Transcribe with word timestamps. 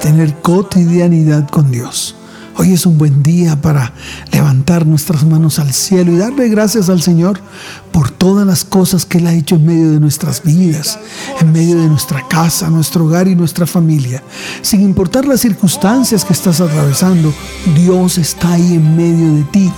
tener 0.00 0.34
cotidianidad 0.40 1.48
con 1.48 1.70
Dios. 1.70 2.14
Hoy 2.56 2.72
es 2.72 2.86
un 2.86 2.98
buen 2.98 3.22
día 3.22 3.60
para 3.60 3.92
levantar 4.32 4.84
nuestras 4.84 5.24
manos 5.24 5.60
al 5.60 5.72
cielo 5.72 6.10
y 6.10 6.16
darle 6.16 6.48
gracias 6.48 6.88
al 6.88 7.00
Señor 7.00 7.38
por 7.92 8.10
todas 8.10 8.44
las 8.44 8.64
cosas 8.64 9.06
que 9.06 9.18
Él 9.18 9.28
ha 9.28 9.32
hecho 9.32 9.54
en 9.54 9.66
medio 9.66 9.92
de 9.92 10.00
nuestras 10.00 10.42
vidas, 10.42 10.98
en 11.40 11.52
medio 11.52 11.80
de 11.80 11.86
nuestra 11.86 12.26
casa, 12.26 12.68
nuestro 12.68 13.04
hogar 13.04 13.28
y 13.28 13.36
nuestra 13.36 13.64
familia. 13.64 14.24
Sin 14.60 14.80
importar 14.80 15.24
las 15.24 15.40
circunstancias 15.40 16.24
que 16.24 16.32
estás 16.32 16.60
atravesando, 16.60 17.32
Dios 17.76 18.18
está 18.18 18.54
ahí 18.54 18.74
en 18.74 18.96
medio 18.96 19.34
de 19.34 19.44
ti 19.44 19.72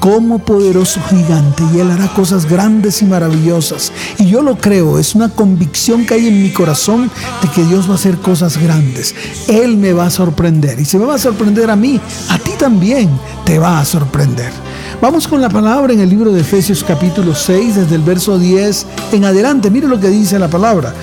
como 0.00 0.38
poderoso 0.38 0.98
gigante 1.08 1.62
y 1.74 1.78
Él 1.78 1.90
hará 1.90 2.08
cosas 2.14 2.46
grandes 2.46 3.02
y 3.02 3.04
maravillosas. 3.04 3.92
Y 4.18 4.26
yo 4.26 4.42
lo 4.42 4.56
creo, 4.56 4.98
es 4.98 5.14
una 5.14 5.28
convicción 5.28 6.06
que 6.06 6.14
hay 6.14 6.28
en 6.28 6.42
mi 6.42 6.50
corazón 6.50 7.10
de 7.42 7.48
que 7.50 7.62
Dios 7.62 7.86
va 7.86 7.92
a 7.92 7.96
hacer 7.96 8.16
cosas 8.16 8.56
grandes. 8.56 9.14
Él 9.46 9.76
me 9.76 9.92
va 9.92 10.06
a 10.06 10.10
sorprender 10.10 10.80
y 10.80 10.86
si 10.86 10.96
me 10.96 11.04
va 11.04 11.14
a 11.14 11.18
sorprender 11.18 11.70
a 11.70 11.76
mí, 11.76 12.00
a 12.30 12.38
ti 12.38 12.52
también 12.58 13.10
te 13.44 13.58
va 13.58 13.78
a 13.78 13.84
sorprender. 13.84 14.50
Vamos 15.02 15.28
con 15.28 15.40
la 15.40 15.50
palabra 15.50 15.92
en 15.92 16.00
el 16.00 16.08
libro 16.08 16.32
de 16.32 16.40
Efesios 16.40 16.82
capítulo 16.82 17.34
6, 17.34 17.76
desde 17.76 17.94
el 17.94 18.02
verso 18.02 18.38
10 18.38 18.86
en 19.12 19.24
adelante. 19.26 19.70
Mire 19.70 19.86
lo 19.86 20.00
que 20.00 20.08
dice 20.08 20.38
la 20.38 20.48
palabra. 20.48 20.94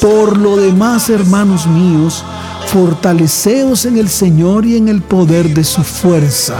Por 0.00 0.36
lo 0.38 0.56
demás, 0.56 1.10
hermanos 1.10 1.66
míos, 1.66 2.24
fortaleceos 2.68 3.84
en 3.84 3.98
el 3.98 4.08
Señor 4.08 4.64
y 4.64 4.76
en 4.76 4.88
el 4.88 5.02
poder 5.02 5.52
de 5.52 5.64
su 5.64 5.82
fuerza 5.82 6.56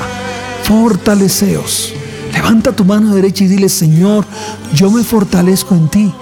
fortaleceos. 0.65 1.93
Levanta 2.33 2.73
tu 2.73 2.85
mano 2.85 3.15
derecha 3.15 3.45
y 3.45 3.49
dile, 3.49 3.69
Señor, 3.69 4.25
yo 4.75 4.91
me 4.91 5.05
fortalezco 5.05 5.75
en 5.75 5.89
ti. 5.89 6.13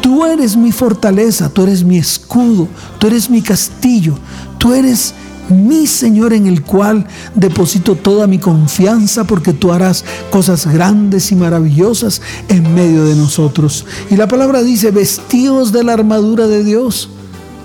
Tú 0.00 0.24
eres 0.24 0.56
mi 0.56 0.72
fortaleza, 0.72 1.50
tú 1.50 1.62
eres 1.62 1.84
mi 1.84 1.98
escudo, 1.98 2.68
tú 2.98 3.08
eres 3.08 3.28
mi 3.28 3.42
castillo, 3.42 4.18
tú 4.56 4.72
eres 4.72 5.12
mi 5.50 5.86
Señor 5.86 6.32
en 6.32 6.46
el 6.46 6.62
cual 6.62 7.06
deposito 7.34 7.96
toda 7.96 8.26
mi 8.26 8.38
confianza 8.38 9.24
porque 9.24 9.52
tú 9.52 9.72
harás 9.72 10.04
cosas 10.30 10.66
grandes 10.66 11.32
y 11.32 11.36
maravillosas 11.36 12.22
en 12.48 12.74
medio 12.74 13.04
de 13.04 13.16
nosotros. 13.16 13.84
Y 14.10 14.16
la 14.16 14.28
palabra 14.28 14.62
dice, 14.62 14.90
vestidos 14.92 15.72
de 15.72 15.84
la 15.84 15.92
armadura 15.92 16.46
de 16.46 16.64
Dios. 16.64 17.10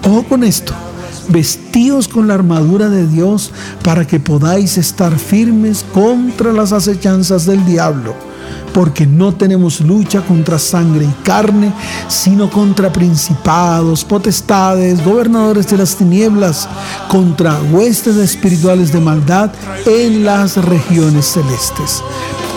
Ojo 0.04 0.24
con 0.24 0.44
esto 0.44 0.74
vestidos 1.30 2.08
con 2.08 2.28
la 2.28 2.34
armadura 2.34 2.90
de 2.90 3.08
Dios 3.08 3.52
para 3.84 4.06
que 4.06 4.20
podáis 4.20 4.78
estar 4.78 5.18
firmes 5.18 5.86
contra 5.94 6.52
las 6.54 6.72
acechanzas 6.72 7.46
del 7.46 7.66
diablo. 7.66 8.16
Porque 8.74 9.08
no 9.08 9.34
tenemos 9.34 9.80
lucha 9.80 10.22
contra 10.22 10.60
sangre 10.60 11.06
y 11.06 11.24
carne, 11.24 11.72
sino 12.10 12.50
contra 12.50 12.92
principados, 12.92 14.04
potestades, 14.04 15.04
gobernadores 15.04 15.70
de 15.70 15.78
las 15.78 15.96
tinieblas, 15.96 16.68
contra 17.10 17.58
huestes 17.72 18.18
espirituales 18.18 18.92
de 18.92 19.00
maldad 19.00 19.52
en 19.86 20.26
las 20.26 20.58
regiones 20.58 21.26
celestes. 21.26 22.04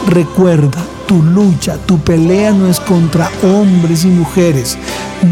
Recuerda, 0.09 0.83
tu 1.07 1.23
lucha, 1.23 1.77
tu 1.77 1.99
pelea 1.99 2.53
no 2.53 2.67
es 2.67 2.81
contra 2.81 3.31
hombres 3.43 4.07
y 4.07 4.09
mujeres, 4.09 4.79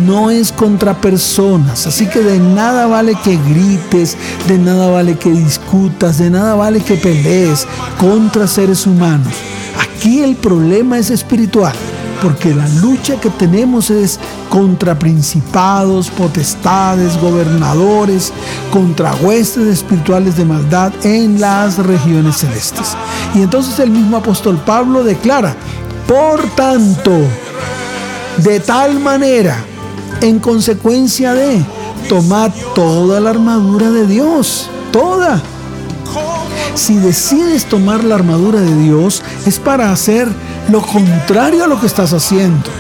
no 0.05 0.31
es 0.31 0.53
contra 0.53 1.01
personas. 1.01 1.87
Así 1.87 2.07
que 2.07 2.21
de 2.21 2.39
nada 2.39 2.87
vale 2.87 3.15
que 3.25 3.39
grites, 3.49 4.19
de 4.47 4.59
nada 4.59 4.91
vale 4.91 5.17
que 5.17 5.31
discutas, 5.31 6.19
de 6.19 6.29
nada 6.29 6.57
vale 6.57 6.81
que 6.81 6.97
pelees 6.97 7.67
contra 7.99 8.47
seres 8.47 8.87
humanos. 8.87 9.33
Aquí 9.81 10.23
el 10.23 10.37
problema 10.37 10.99
es 10.99 11.09
espiritual 11.09 11.75
porque 12.23 12.55
la 12.55 12.69
lucha 12.81 13.21
que 13.21 13.31
tenemos 13.31 13.91
es 13.91 14.19
contra 14.51 14.99
principados, 14.99 16.11
potestades, 16.11 17.21
gobernadores, 17.21 18.33
contra 18.73 19.15
huestes 19.17 19.67
espirituales 19.67 20.37
de 20.37 20.45
maldad 20.45 20.93
en 21.05 21.41
las 21.41 21.79
regiones 21.79 22.39
celestes. 22.39 22.97
Y 23.35 23.43
entonces 23.43 23.79
el 23.79 23.91
mismo 23.91 24.17
apóstol 24.17 24.61
Pablo 24.65 25.05
declara, 25.05 25.55
por 26.07 26.43
tanto, 26.51 27.13
de 28.39 28.61
tal 28.61 29.01
manera, 29.01 29.57
en 30.21 30.39
consecuencia 30.39 31.35
de, 31.35 31.65
tomar 32.09 32.53
toda 32.75 33.21
la 33.21 33.31
armadura 33.31 33.91
de 33.91 34.07
Dios, 34.07 34.71
toda. 34.93 35.43
Si 36.75 36.95
decides 36.97 37.65
tomar 37.67 38.05
la 38.05 38.17
armadura 38.17 38.61
de 38.61 38.77
Dios, 38.83 39.23
es 39.47 39.59
para 39.59 39.91
hacer 39.93 40.29
lo 40.69 40.83
contrario 40.83 41.65
a 41.65 41.67
lo 41.67 41.81
que 41.81 41.87
estás 41.87 42.13
haciendo. 42.13 42.71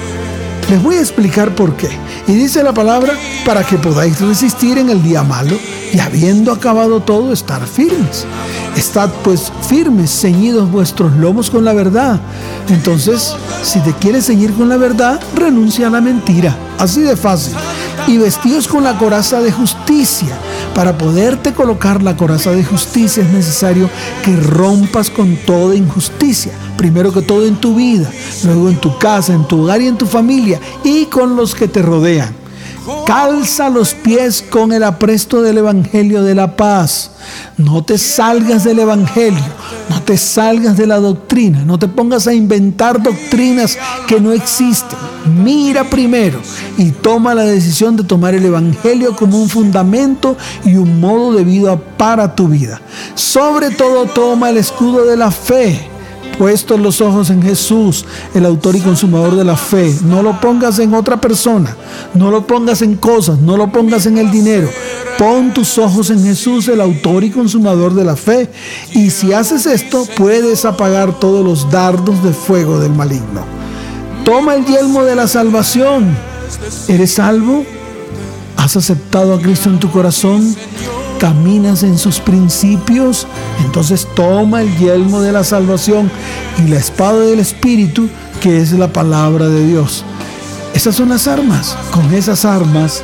Les 0.68 0.82
voy 0.82 0.96
a 0.96 1.00
explicar 1.00 1.54
por 1.54 1.76
qué. 1.76 1.88
Y 2.26 2.32
dice 2.32 2.62
la 2.62 2.74
palabra, 2.74 3.14
para 3.44 3.62
que 3.62 3.78
podáis 3.78 4.20
resistir 4.20 4.78
en 4.78 4.90
el 4.90 5.02
día 5.02 5.22
malo 5.22 5.56
y 5.92 6.00
habiendo 6.00 6.50
acabado 6.50 7.00
todo, 7.00 7.32
estar 7.32 7.64
firmes. 7.66 8.26
Estad 8.76 9.08
pues 9.22 9.52
firmes, 9.68 10.10
ceñidos 10.10 10.70
vuestros 10.70 11.12
lomos 11.12 11.50
con 11.50 11.64
la 11.64 11.72
verdad. 11.72 12.20
Entonces, 12.68 13.34
si 13.62 13.78
te 13.80 13.92
quieres 13.92 14.26
ceñir 14.26 14.52
con 14.54 14.68
la 14.68 14.76
verdad, 14.76 15.20
renuncia 15.36 15.86
a 15.86 15.90
la 15.90 16.00
mentira. 16.00 16.56
Así 16.78 17.02
de 17.02 17.16
fácil. 17.16 17.54
Y 18.08 18.18
vestidos 18.18 18.66
con 18.66 18.82
la 18.82 18.98
coraza 18.98 19.40
de 19.40 19.52
justicia. 19.52 20.36
Para 20.76 20.98
poderte 20.98 21.54
colocar 21.54 22.02
la 22.02 22.18
coraza 22.18 22.50
de 22.50 22.62
justicia 22.62 23.22
es 23.22 23.30
necesario 23.30 23.88
que 24.22 24.36
rompas 24.36 25.08
con 25.08 25.34
toda 25.36 25.74
injusticia. 25.74 26.52
Primero 26.76 27.14
que 27.14 27.22
todo 27.22 27.46
en 27.46 27.56
tu 27.56 27.76
vida, 27.76 28.10
luego 28.44 28.68
en 28.68 28.76
tu 28.76 28.98
casa, 28.98 29.32
en 29.32 29.48
tu 29.48 29.62
hogar 29.62 29.80
y 29.80 29.86
en 29.86 29.96
tu 29.96 30.04
familia 30.04 30.60
y 30.84 31.06
con 31.06 31.34
los 31.34 31.54
que 31.54 31.66
te 31.66 31.80
rodean. 31.80 32.45
Calza 33.06 33.68
los 33.68 33.94
pies 33.94 34.44
con 34.48 34.72
el 34.72 34.84
apresto 34.84 35.42
del 35.42 35.58
Evangelio 35.58 36.22
de 36.22 36.34
la 36.34 36.56
paz. 36.56 37.10
No 37.56 37.82
te 37.82 37.98
salgas 37.98 38.64
del 38.64 38.78
Evangelio, 38.78 39.42
no 39.88 40.02
te 40.02 40.16
salgas 40.16 40.76
de 40.76 40.86
la 40.86 41.00
doctrina, 41.00 41.64
no 41.64 41.78
te 41.78 41.88
pongas 41.88 42.26
a 42.26 42.34
inventar 42.34 43.02
doctrinas 43.02 43.76
que 44.06 44.20
no 44.20 44.32
existen. 44.32 44.98
Mira 45.42 45.82
primero 45.84 46.40
y 46.78 46.90
toma 46.90 47.34
la 47.34 47.44
decisión 47.44 47.96
de 47.96 48.04
tomar 48.04 48.34
el 48.34 48.44
Evangelio 48.44 49.16
como 49.16 49.40
un 49.40 49.48
fundamento 49.48 50.36
y 50.64 50.76
un 50.76 51.00
modo 51.00 51.32
de 51.32 51.42
vida 51.42 51.76
para 51.76 52.36
tu 52.36 52.48
vida. 52.48 52.80
Sobre 53.14 53.70
todo 53.70 54.06
toma 54.06 54.50
el 54.50 54.58
escudo 54.58 55.04
de 55.04 55.16
la 55.16 55.30
fe 55.30 55.95
puestos 56.38 56.78
los 56.80 57.00
ojos 57.00 57.30
en 57.30 57.42
Jesús, 57.42 58.04
el 58.34 58.46
autor 58.46 58.76
y 58.76 58.80
consumador 58.80 59.36
de 59.36 59.44
la 59.44 59.56
fe. 59.56 59.94
No 60.04 60.22
lo 60.22 60.40
pongas 60.40 60.78
en 60.78 60.94
otra 60.94 61.20
persona, 61.20 61.76
no 62.14 62.30
lo 62.30 62.46
pongas 62.46 62.82
en 62.82 62.96
cosas, 62.96 63.38
no 63.38 63.56
lo 63.56 63.70
pongas 63.72 64.06
en 64.06 64.18
el 64.18 64.30
dinero. 64.30 64.68
Pon 65.18 65.54
tus 65.54 65.78
ojos 65.78 66.10
en 66.10 66.22
Jesús, 66.22 66.68
el 66.68 66.80
autor 66.80 67.24
y 67.24 67.30
consumador 67.30 67.94
de 67.94 68.04
la 68.04 68.16
fe. 68.16 68.50
Y 68.92 69.10
si 69.10 69.32
haces 69.32 69.66
esto, 69.66 70.04
puedes 70.16 70.64
apagar 70.64 71.18
todos 71.18 71.44
los 71.44 71.70
dardos 71.70 72.22
de 72.22 72.32
fuego 72.32 72.78
del 72.78 72.92
maligno. 72.92 73.44
Toma 74.24 74.54
el 74.54 74.66
yelmo 74.66 75.04
de 75.04 75.14
la 75.14 75.26
salvación. 75.26 76.16
¿Eres 76.88 77.12
salvo? 77.12 77.64
¿Has 78.56 78.76
aceptado 78.76 79.34
a 79.34 79.40
Cristo 79.40 79.68
en 79.68 79.78
tu 79.78 79.90
corazón? 79.90 80.54
Caminas 81.18 81.82
en 81.82 81.98
sus 81.98 82.20
principios, 82.20 83.26
entonces 83.64 84.06
toma 84.14 84.62
el 84.62 84.76
yelmo 84.78 85.20
de 85.20 85.32
la 85.32 85.44
salvación 85.44 86.10
y 86.58 86.68
la 86.68 86.78
espada 86.78 87.20
del 87.20 87.40
Espíritu, 87.40 88.08
que 88.40 88.58
es 88.58 88.72
la 88.72 88.92
palabra 88.92 89.48
de 89.48 89.66
Dios. 89.66 90.04
Esas 90.74 90.94
son 90.94 91.08
las 91.08 91.26
armas. 91.26 91.76
Con 91.90 92.12
esas 92.12 92.44
armas, 92.44 93.02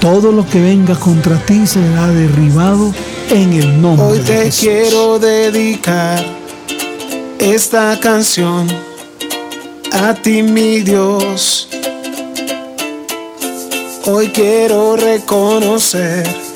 todo 0.00 0.32
lo 0.32 0.46
que 0.46 0.60
venga 0.60 0.94
contra 0.94 1.36
ti 1.44 1.66
será 1.66 2.08
derribado 2.08 2.92
en 3.30 3.52
el 3.52 3.80
nombre 3.80 4.06
Hoy 4.06 4.18
de 4.18 4.44
te 4.44 4.50
quiero 4.50 5.18
dedicar 5.18 6.24
esta 7.38 7.98
canción 8.00 8.66
a 9.92 10.14
ti, 10.14 10.42
mi 10.42 10.80
Dios. 10.80 11.68
Hoy 14.06 14.28
quiero 14.28 14.96
reconocer 14.96 16.49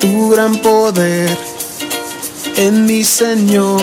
tu 0.00 0.30
gran 0.30 0.56
poder 0.56 1.36
en 2.56 2.86
mi 2.86 3.04
Señor. 3.04 3.82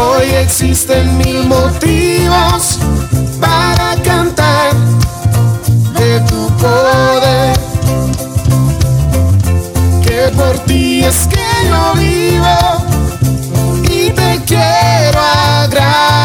Hoy 0.00 0.28
existen 0.44 1.16
mil 1.18 1.44
motivos 1.46 2.78
para 3.40 3.94
cantar 4.02 4.74
de 5.98 6.20
tu 6.28 6.48
poder. 6.56 7.58
Que 10.02 10.28
por 10.36 10.58
ti 10.66 11.04
es 11.04 11.26
que 11.28 11.46
yo 11.68 11.94
vivo 11.94 12.58
y 13.84 14.10
te 14.10 14.40
quiero 14.46 15.20
agradar. 15.20 16.19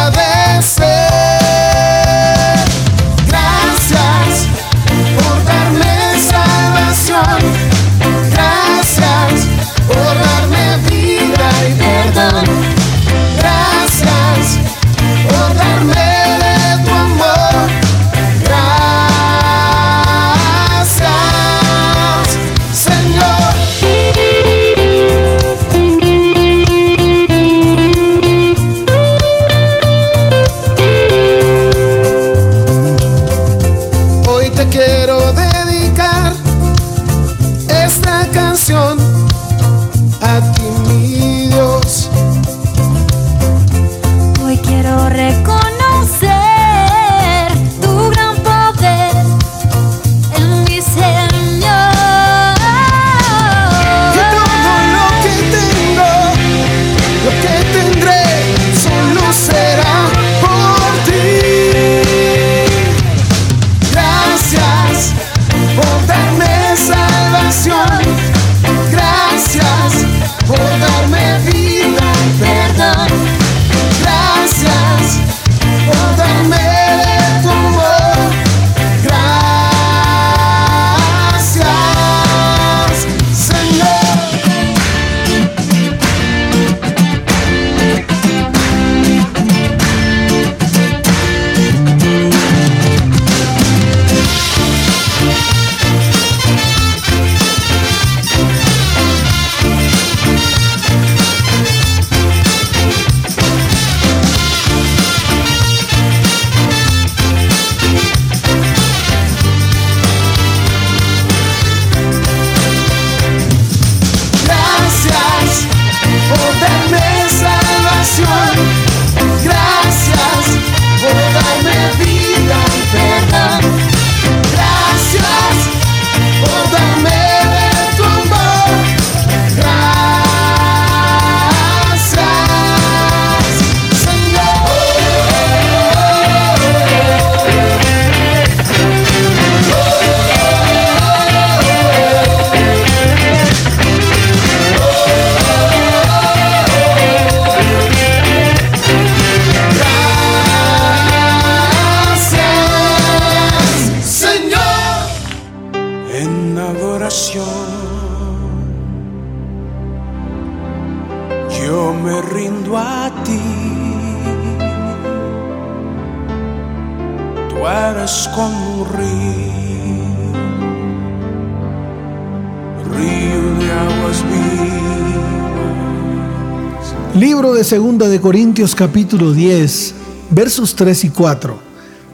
Segunda 177.76 178.08
de 178.08 178.22
Corintios 178.22 178.74
capítulo 178.74 179.34
10, 179.34 179.96
versos 180.30 180.78
3 180.78 181.04
y 181.04 181.10
4. 181.10 181.60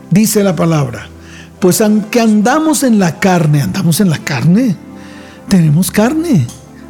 Dice 0.10 0.44
la 0.44 0.56
palabra, 0.56 1.08
pues 1.60 1.82
aunque 1.82 2.20
andamos 2.20 2.82
en 2.82 2.98
la 2.98 3.20
carne, 3.20 3.62
andamos 3.62 4.00
en 4.00 4.10
la 4.10 4.18
carne, 4.18 4.76
tenemos 5.48 5.92
carne, 5.92 6.48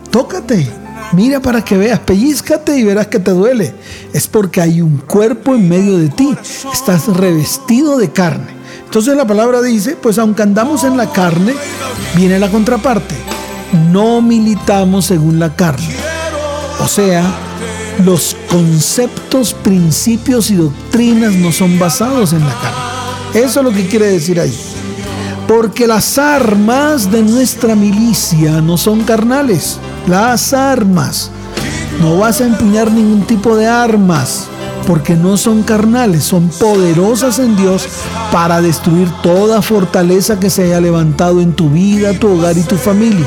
tócate, 0.10 0.66
mira 1.12 1.42
para 1.42 1.66
que 1.66 1.76
veas, 1.76 2.00
pellizcate 2.00 2.78
y 2.78 2.86
verás 2.86 3.08
que 3.08 3.20
te 3.20 3.32
duele. 3.32 3.74
Es 4.14 4.28
porque 4.28 4.62
hay 4.62 4.80
un 4.80 5.00
cuerpo 5.00 5.54
en 5.54 5.68
medio 5.68 5.98
de 5.98 6.08
ti, 6.08 6.34
estás 6.72 7.08
revestido 7.08 7.98
de 7.98 8.10
carne. 8.14 8.52
Entonces 8.86 9.18
la 9.18 9.28
palabra 9.28 9.62
dice, 9.62 9.98
pues 10.02 10.18
aunque 10.18 10.44
andamos 10.44 10.86
en 10.86 10.96
la 10.96 11.12
carne, 11.12 11.56
viene 12.16 12.40
la 12.40 12.50
contraparte, 12.50 13.16
no 13.92 14.22
militamos 14.22 15.08
según 15.08 15.40
la 15.40 15.58
carne. 15.58 15.94
O 16.80 16.88
sea, 16.88 17.51
los 18.00 18.36
conceptos, 18.50 19.54
principios 19.54 20.50
y 20.52 20.56
doctrinas 20.56 21.34
no 21.34 21.52
son 21.52 21.78
basados 21.78 22.34
en 22.34 22.40
la 22.40 22.54
carne. 22.54 23.46
Eso 23.46 23.60
es 23.60 23.66
lo 23.66 23.72
que 23.72 23.88
quiere 23.88 24.08
decir 24.08 24.40
ahí. 24.40 24.54
Porque 25.48 25.88
las 25.88 26.18
armas 26.18 27.12
de 27.12 27.22
nuestra 27.22 27.76
milicia 27.76 28.62
no 28.62 28.78
son 28.78 29.02
carnales. 29.02 29.78
Las 30.08 30.54
armas. 30.54 31.32
No 32.00 32.18
vas 32.18 32.42
a 32.42 32.46
empuñar 32.46 32.92
ningún 32.92 33.26
tipo 33.28 33.56
de 33.56 33.68
armas 33.68 34.48
porque 34.88 35.16
no 35.16 35.38
son 35.38 35.64
carnales, 35.64 36.24
son 36.24 36.50
poderosas 36.50 37.40
en 37.40 37.56
Dios 37.56 37.88
para 38.32 38.62
destruir 38.62 39.08
toda 39.22 39.62
fortaleza 39.62 40.40
que 40.40 40.50
se 40.50 40.64
haya 40.64 40.82
levantado 40.82 41.40
en 41.40 41.54
tu 41.54 41.70
vida, 41.70 42.14
tu 42.14 42.30
hogar 42.30 42.58
y 42.58 42.64
tu 42.64 42.76
familia. 42.78 43.26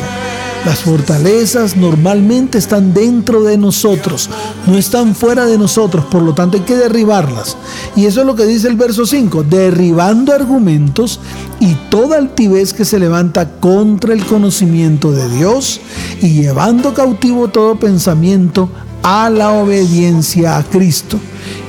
Las 0.65 0.79
fortalezas 0.79 1.77
normalmente 1.77 2.57
están 2.57 2.95
dentro 2.95 3.43
de 3.43 3.59
nosotros, 3.59 4.31
no 4.67 4.79
están 4.79 5.15
fuera 5.15 5.45
de 5.45 5.59
nosotros, 5.59 6.07
por 6.07 6.23
lo 6.23 6.33
tanto 6.33 6.57
hay 6.57 6.63
que 6.63 6.75
derribarlas. 6.75 7.59
Y 7.95 8.07
eso 8.07 8.21
es 8.21 8.27
lo 8.27 8.35
que 8.35 8.47
dice 8.47 8.69
el 8.69 8.77
verso 8.77 9.05
5, 9.05 9.43
derribando 9.43 10.33
argumentos 10.33 11.21
y 11.61 11.75
toda 11.91 12.17
altivez 12.17 12.73
que 12.73 12.87
se 12.87 12.99
levanta 12.99 13.51
contra 13.61 14.15
el 14.15 14.25
conocimiento 14.25 15.13
de 15.13 15.29
Dios 15.29 15.83
y 16.23 16.31
llevando 16.31 16.95
cautivo 16.95 17.49
todo 17.49 17.79
pensamiento 17.79 18.71
a 19.03 19.29
la 19.29 19.53
obediencia 19.53 20.57
a 20.57 20.63
Cristo. 20.63 21.21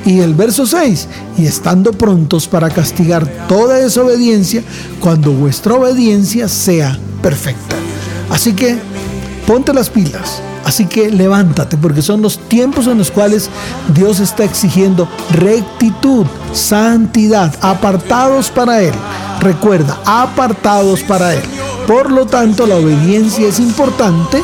Y 0.06 0.20
el 0.20 0.36
verso 0.36 0.66
6, 0.66 1.08
y 1.38 1.46
estando 1.48 1.92
prontos 1.92 2.48
para 2.48 2.70
castigar 2.70 3.28
toda 3.50 3.76
desobediencia 3.76 4.64
cuando 5.02 5.34
vuestra 5.34 5.74
obediencia 5.74 6.48
sea 6.48 6.98
perfecta. 7.22 7.76
Así 8.36 8.52
que 8.52 8.78
ponte 9.48 9.74
las 9.74 9.90
pilas. 9.90 10.42
Así 10.66 10.88
que 10.88 11.10
levántate 11.10 11.78
porque 11.78 12.02
son 12.02 12.22
los 12.22 12.38
tiempos 12.50 12.86
en 12.88 12.98
los 12.98 13.10
cuales 13.10 13.50
Dios 13.94 14.20
está 14.20 14.44
exigiendo 14.44 15.08
rectitud, 15.32 16.26
santidad, 16.52 17.56
apartados 17.62 18.50
para 18.50 18.82
Él. 18.82 18.94
Recuerda, 19.40 19.98
apartados 20.06 21.02
para 21.04 21.34
Él. 21.34 21.44
Por 21.88 22.12
lo 22.12 22.26
tanto, 22.26 22.68
la 22.68 22.76
obediencia 22.76 23.48
es 23.48 23.58
importante. 23.58 24.44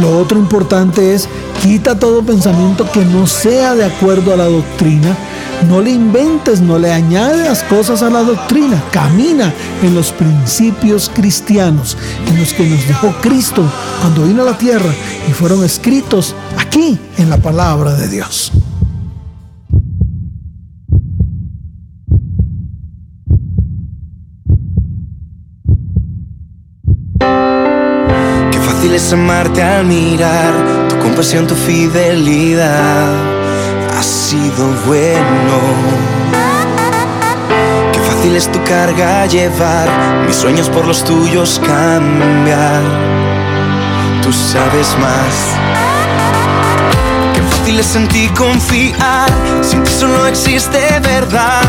Lo 0.00 0.16
otro 0.20 0.38
importante 0.38 1.12
es 1.12 1.28
quita 1.64 1.98
todo 1.98 2.22
pensamiento 2.22 2.88
que 2.92 3.04
no 3.04 3.26
sea 3.26 3.74
de 3.74 3.86
acuerdo 3.86 4.34
a 4.34 4.36
la 4.36 4.44
doctrina 4.44 5.16
no 5.64 5.80
le 5.80 5.90
inventes, 5.90 6.60
no 6.60 6.78
le 6.78 6.92
añadas 6.92 7.62
cosas 7.64 8.02
a 8.02 8.10
la 8.10 8.22
doctrina. 8.22 8.82
Camina 8.90 9.52
en 9.82 9.94
los 9.94 10.12
principios 10.12 11.10
cristianos, 11.14 11.96
en 12.28 12.38
los 12.38 12.52
que 12.52 12.68
nos 12.68 12.86
dejó 12.86 13.14
Cristo 13.20 13.62
cuando 14.00 14.24
vino 14.24 14.42
a 14.42 14.46
la 14.46 14.58
tierra 14.58 14.92
y 15.28 15.32
fueron 15.32 15.64
escritos 15.64 16.34
aquí 16.56 16.98
en 17.18 17.30
la 17.30 17.38
palabra 17.38 17.94
de 17.94 18.08
Dios. 18.08 18.52
Qué 28.50 28.60
fácil 28.60 28.94
es 28.94 29.12
amarte 29.12 29.62
al 29.62 29.86
mirar 29.86 30.88
tu 30.88 30.98
compasión, 30.98 31.46
tu 31.46 31.54
fidelidad 31.54 33.35
ha 33.96 34.02
sido 34.02 34.66
bueno. 34.86 35.56
Qué 37.92 38.00
fácil 38.00 38.36
es 38.36 38.50
tu 38.52 38.62
carga 38.64 39.26
llevar, 39.26 39.88
mis 40.26 40.36
sueños 40.36 40.68
por 40.68 40.86
los 40.86 41.02
tuyos 41.04 41.60
cambiar. 41.64 42.82
Tú 44.22 44.32
sabes 44.32 44.88
más. 45.00 45.34
Qué 47.34 47.42
fácil 47.42 47.78
es 47.78 47.96
en 47.96 48.08
ti 48.08 48.28
confiar, 48.36 49.30
sin 49.62 49.82
ti 49.82 49.90
solo 49.90 50.26
existe 50.26 50.78
verdad. 51.00 51.62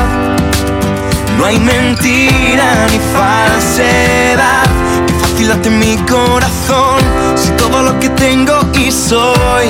No 1.38 1.46
hay 1.46 1.60
mentira 1.60 2.88
ni 2.91 3.00
falsedad. 3.15 4.67
Qué 5.05 5.13
fácil 5.13 5.48
date 5.48 5.69
mi 5.69 5.96
corazón 6.10 7.00
si 7.36 7.51
todo 7.51 7.84
lo 7.84 8.00
que 8.00 8.10
tengo 8.10 8.60
y 8.74 8.91
soy 8.91 9.69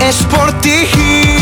es 0.00 0.22
por 0.24 0.52
ti. 0.60 1.39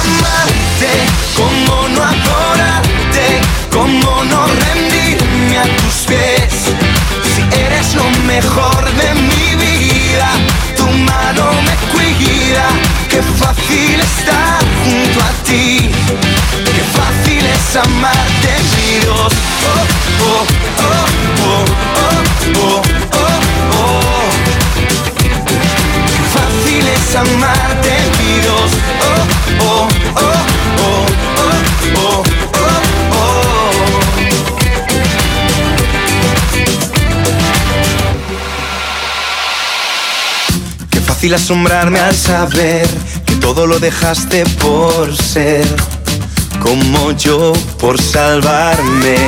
¿Cómo 0.00 0.16
no 0.16 0.26
amarte? 0.26 0.92
¿Cómo 1.36 1.88
no 1.88 2.02
adorarte? 2.02 3.40
¿Cómo 3.70 4.24
no 4.24 4.46
rendirme 4.46 5.58
a 5.58 5.76
tus 5.76 6.06
pies? 6.06 6.72
Si 7.34 7.42
eres 7.58 7.94
lo 7.94 8.08
mejor 8.26 8.84
de 8.94 9.14
mi 9.14 9.54
vida, 9.56 10.28
tu 10.76 10.86
mano 10.86 11.52
me 11.62 11.74
cuida. 11.92 12.66
Qué 13.08 13.22
fácil 13.22 14.00
estar 14.00 14.64
junto 14.84 15.20
a 15.20 15.44
ti. 15.44 15.90
Qué 16.64 16.84
fácil 16.98 17.44
es 17.44 17.76
amarte, 17.76 18.52
mi 18.76 19.00
Dios. 19.00 19.49
Fácil 41.20 41.34
asombrarme 41.34 42.00
al 42.00 42.16
saber 42.16 42.88
que 43.26 43.34
todo 43.36 43.66
lo 43.66 43.78
dejaste 43.78 44.42
por 44.58 45.14
ser 45.14 45.66
como 46.58 47.12
yo 47.12 47.52
por 47.78 48.00
salvarme. 48.00 49.18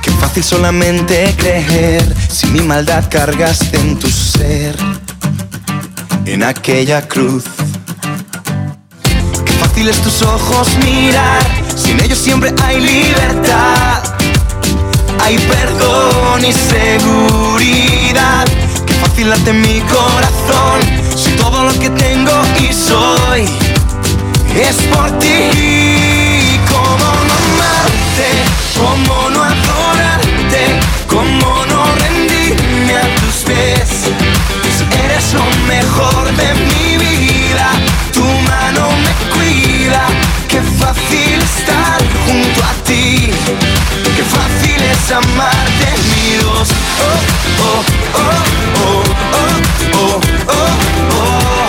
Qué 0.00 0.12
fácil 0.12 0.44
solamente 0.44 1.34
creer 1.36 2.04
si 2.30 2.46
mi 2.46 2.60
maldad 2.60 3.06
cargaste 3.10 3.76
en 3.76 3.98
tu 3.98 4.08
ser, 4.08 4.76
en 6.26 6.44
aquella 6.44 7.08
cruz. 7.08 7.42
Qué 9.44 9.52
fácil 9.54 9.88
es 9.88 10.00
tus 10.00 10.22
ojos 10.22 10.68
mirar, 10.84 11.44
sin 11.74 12.00
ellos 12.02 12.18
siempre 12.18 12.54
hay 12.62 12.80
libertad. 12.80 14.00
Hay 15.24 15.38
perdón 15.38 16.44
y 16.44 16.52
seguridad. 16.52 18.46
Fácil 19.04 19.54
mi 19.54 19.80
corazón. 19.80 20.80
Si 21.14 21.30
todo 21.32 21.64
lo 21.64 21.72
que 21.78 21.90
tengo 21.90 22.32
y 22.58 22.72
soy 22.72 23.42
es 24.56 24.76
por 24.92 25.10
ti. 25.18 26.58
¿Cómo 26.68 27.08
no 27.28 27.34
amarte? 27.44 28.28
¿Cómo 28.78 29.30
no 29.30 29.42
adorarte? 29.42 30.80
¿Cómo 31.06 31.66
no 31.66 31.84
rendirme 32.02 32.94
a 32.96 33.14
tus 33.20 33.44
pies? 33.44 33.90
Eres 35.04 35.34
lo 35.34 35.44
mejor 35.68 36.24
de 36.36 36.54
mi 36.54 36.96
vida, 36.96 37.70
tu 38.12 38.24
mano 38.24 38.88
me 39.04 39.12
cuida. 39.34 40.23
Qué 40.54 40.62
fácil 40.62 41.34
estar 41.42 41.98
junto 42.26 42.62
a 42.62 42.72
ti. 42.84 43.30
Qué 44.16 44.22
fácil 44.22 44.80
es 44.92 45.10
amarte, 45.10 45.88
mi 46.10 46.22
Dios. 46.38 46.68
Oh, 47.00 47.20
oh, 47.66 47.82
oh, 48.14 48.38
oh, 48.84 49.02
oh, 49.34 49.56
oh, 49.98 50.20
oh, 50.46 50.70
oh. 51.18 51.68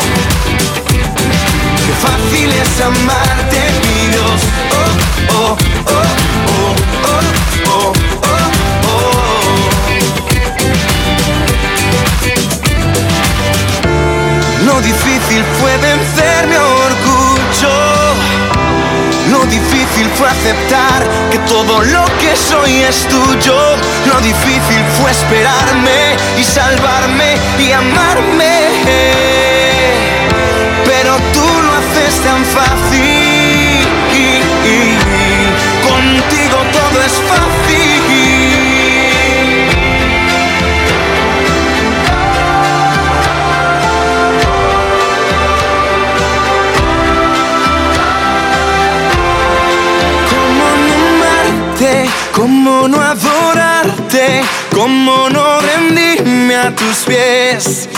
Qué 1.86 1.94
fácil 2.06 2.50
es 2.52 2.74
amarte, 2.82 3.62
mi 3.82 3.98
Dios. 4.12 4.42
Oh, 4.72 4.92
oh, 5.34 5.58
oh, 5.88 6.06
oh, 6.48 6.76
oh, 7.06 7.24
oh, 7.66 7.94
oh, 8.22 8.48
oh. 8.86 9.16
Lo 14.66 14.76
difícil 14.82 15.44
fue 15.60 15.74
vencer 15.78 16.48
mi 16.48 16.56
orgullo. 16.56 17.95
Difícil 19.56 20.10
fue 20.16 20.28
aceptar 20.28 21.08
que 21.32 21.40
todo 21.48 21.82
lo 21.82 22.04
que 22.20 22.36
soy 22.36 22.82
es 22.82 23.08
tuyo. 23.08 23.56
Lo 24.06 24.20
difícil 24.20 24.84
fue 25.00 25.12
esperarme 25.12 26.18
y 26.38 26.44
salvarme 26.44 27.38
y 27.58 27.72
amarme. 27.72 29.45
Pies? 57.56 57.95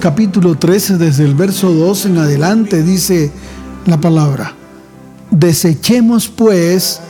Capítulo 0.00 0.56
13, 0.56 0.96
desde 0.96 1.24
el 1.24 1.34
verso 1.34 1.72
2 1.74 2.06
en 2.06 2.18
adelante, 2.18 2.82
dice 2.82 3.30
la 3.84 4.00
palabra. 4.00 4.54
Desechemos 5.30 6.26
pues 6.28 7.00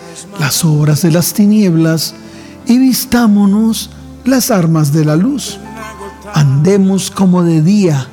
las 0.41 0.65
obras 0.65 1.03
de 1.03 1.13
las 1.13 1.33
tinieblas 1.33 2.15
y 2.67 2.79
vistámonos 2.79 3.91
las 4.25 4.51
armas 4.51 4.93
de 4.93 5.05
la 5.05 5.15
luz. 5.15 5.59
Andemos 6.35 7.13
como 7.13 7.45
de 7.45 7.63
día, 7.63 8.09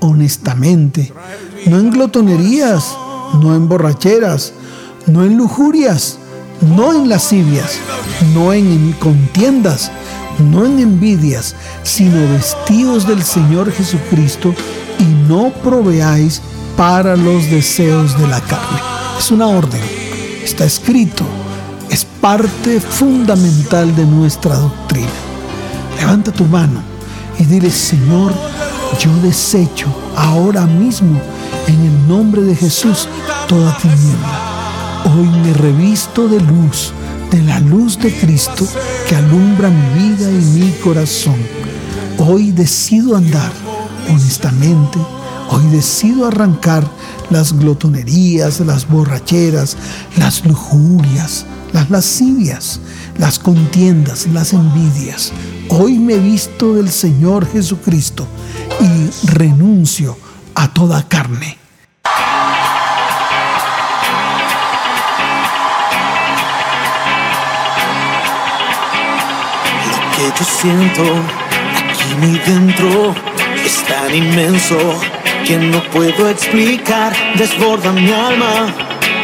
honestamente, 0.00 1.12
no 1.66 1.78
en 1.78 1.90
glotonerías, 1.90 2.96
no 3.40 3.54
en 3.54 3.68
borracheras, 3.68 4.52
no 5.06 5.24
en 5.24 5.36
lujurias, 5.36 6.18
no 6.76 6.92
en 6.92 7.08
lascivias, 7.08 7.78
no 8.34 8.52
en 8.52 8.92
contiendas, 8.94 9.92
no 10.42 10.64
en 10.64 10.78
envidias, 10.78 11.54
sino 11.82 12.28
vestidos 12.32 13.06
del 13.06 13.22
Señor 13.22 13.72
Jesucristo 13.72 14.54
y 14.98 15.04
no 15.28 15.50
proveáis 15.62 16.40
para 16.76 17.16
los 17.16 17.50
deseos 17.50 18.18
de 18.18 18.28
la 18.28 18.40
carne. 18.40 18.78
Es 19.18 19.30
una 19.30 19.46
orden, 19.46 19.80
está 20.44 20.64
escrito, 20.64 21.24
es 21.90 22.04
parte 22.04 22.80
fundamental 22.80 23.94
de 23.96 24.06
nuestra 24.06 24.56
doctrina. 24.56 25.08
Levanta 25.98 26.32
tu 26.32 26.44
mano 26.44 26.80
y 27.38 27.44
dile, 27.44 27.70
Señor, 27.70 28.32
yo 29.00 29.10
desecho 29.22 29.86
ahora 30.16 30.66
mismo 30.66 31.20
en 31.66 31.80
el 31.84 32.08
nombre 32.08 32.42
de 32.42 32.54
Jesús 32.54 33.08
toda 33.48 33.76
tiniebla. 33.78 34.48
Hoy 35.04 35.28
me 35.42 35.52
revisto 35.54 36.28
de 36.28 36.40
luz, 36.40 36.92
de 37.30 37.42
la 37.42 37.60
luz 37.60 37.98
de 37.98 38.12
Cristo 38.12 38.66
que 39.08 39.16
alumbra 39.16 39.70
mi 39.70 40.08
vida 40.08 40.30
y 40.30 40.44
mi 40.60 40.70
corazón. 40.82 41.36
Hoy 42.18 42.52
decido 42.52 43.16
andar 43.16 43.52
honestamente, 44.08 44.98
hoy 45.50 45.66
decido 45.68 46.26
arrancar 46.26 46.88
las 47.30 47.52
glotonerías, 47.52 48.60
las 48.60 48.88
borracheras, 48.88 49.76
las 50.16 50.44
lujurias, 50.44 51.46
las 51.72 51.90
lascivias, 51.90 52.80
las 53.18 53.38
contiendas, 53.38 54.26
las 54.32 54.52
envidias. 54.52 55.32
Hoy 55.68 55.98
me 55.98 56.16
visto 56.16 56.74
del 56.74 56.90
Señor 56.90 57.46
Jesucristo 57.46 58.26
y 58.80 59.26
renuncio 59.26 60.16
a 60.54 60.72
toda 60.72 61.06
carne. 61.06 61.58
Que 70.18 70.24
yo 70.38 70.44
siento 70.44 71.02
aquí 71.90 72.14
muy 72.18 72.38
dentro. 72.38 73.14
Es 73.64 73.84
tan 73.84 74.14
inmenso 74.14 74.76
que 75.46 75.56
no 75.56 75.82
puedo 75.90 76.28
explicar, 76.28 77.12
desborda 77.36 77.92
mi 77.92 78.10
alma 78.10 78.74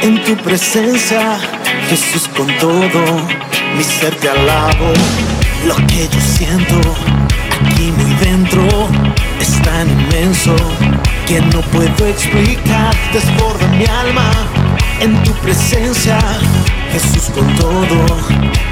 en 0.03 0.23
tu 0.25 0.37
presencia, 0.37 1.39
Jesús 1.89 2.29
con 2.37 2.47
todo, 2.59 3.03
mi 3.77 3.83
ser 3.83 4.15
te 4.17 4.29
alabo, 4.29 4.93
lo 5.67 5.75
que 5.87 6.09
yo 6.09 6.21
siento 6.21 6.77
aquí 7.67 7.91
muy 7.99 8.15
dentro 8.17 8.63
es 9.41 9.63
tan 9.63 9.89
inmenso 9.89 10.55
que 11.27 11.41
no 11.41 11.61
puedo 11.73 12.07
explicar, 12.07 12.95
desborda 13.13 13.67
mi 13.69 13.87
alma 13.87 14.31
en 15.01 15.21
tu 15.23 15.33
presencia, 15.45 16.19
Jesús 16.93 17.31
con 17.35 17.47
todo, 17.57 18.07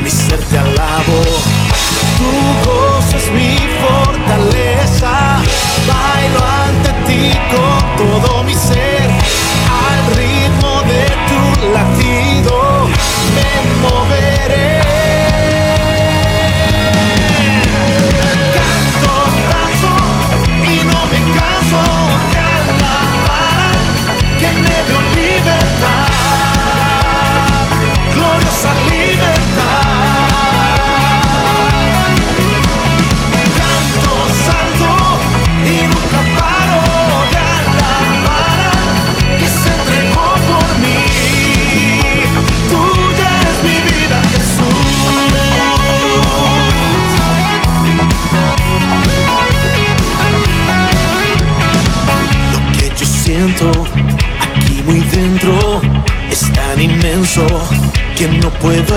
mi 0.03 0.11
ser 0.11 0.39
te 0.51 0.59
alabo. 0.59 1.72
Tu 2.23 2.71
voz 2.71 3.15
es 3.15 3.33
mi 3.33 3.57
fortaleza, 3.83 5.43
bailo 5.89 6.41
ante 6.65 6.91
ti 7.07 7.33
con 7.51 7.97
todo 7.97 8.32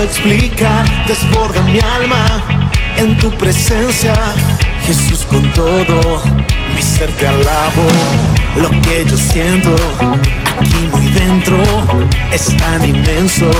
explicar. 0.06 0.84
Desborda 1.06 1.60
mi 1.62 1.78
alma 1.80 2.42
en 2.96 3.16
tu 3.18 3.30
presencia, 3.32 4.14
Jesús 4.86 5.24
con 5.26 5.42
todo, 5.52 6.22
mi 6.74 6.82
ser 6.82 7.10
te 7.12 7.26
alabo. 7.26 7.86
Lo 8.56 8.70
que 8.82 9.04
yo 9.04 9.16
siento 9.16 9.74
aquí 10.58 10.88
muy 10.92 11.06
dentro 11.12 11.58
es 12.32 12.56
tan 12.56 12.82
inmenso 12.88 13.50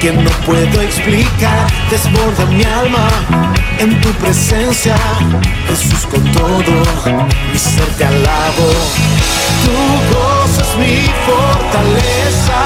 que 0.00 0.12
no 0.12 0.30
puedo 0.46 0.80
explicar. 0.80 1.66
Desborda 1.90 2.44
mi 2.46 2.64
alma 2.64 3.08
en 3.78 4.00
tu 4.00 4.10
presencia, 4.22 4.96
Jesús 5.68 6.06
con 6.10 6.22
todo, 6.32 6.74
mi 7.52 7.58
ser 7.58 7.88
te 7.96 8.04
alabo. 8.04 8.68
Tu 9.64 10.14
voz 10.14 10.52
es 10.58 10.76
mi 10.78 11.10
fortaleza, 11.26 12.60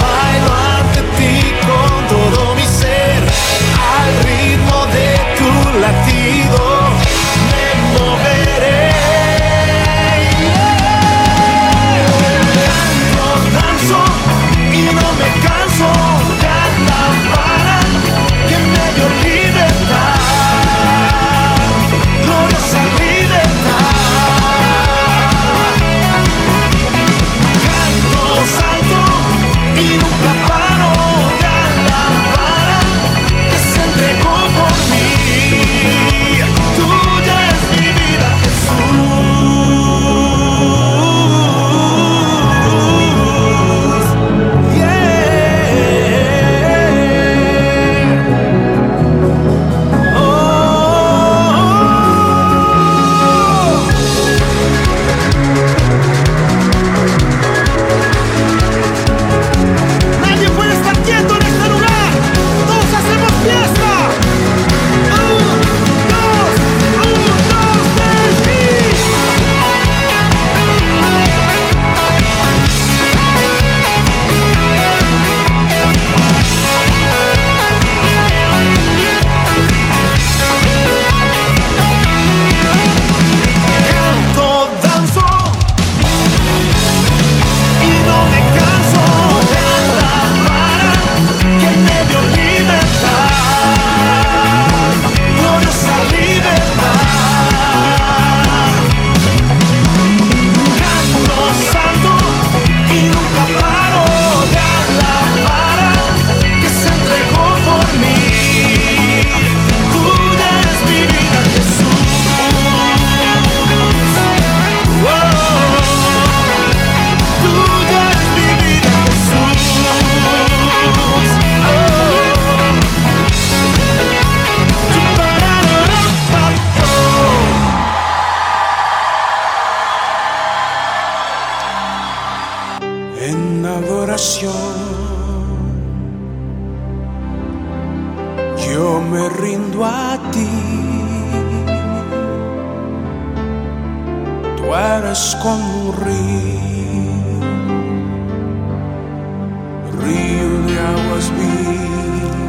bailo 0.00 0.52
ante 0.76 1.00
ti 1.16 1.54
con 1.66 1.97
todo 2.30 2.54
mi 2.54 2.62
ser, 2.62 3.22
al 3.96 4.24
ritmo 4.24 4.86
de 4.86 5.08
tu 5.38 5.78
latido 5.78 6.77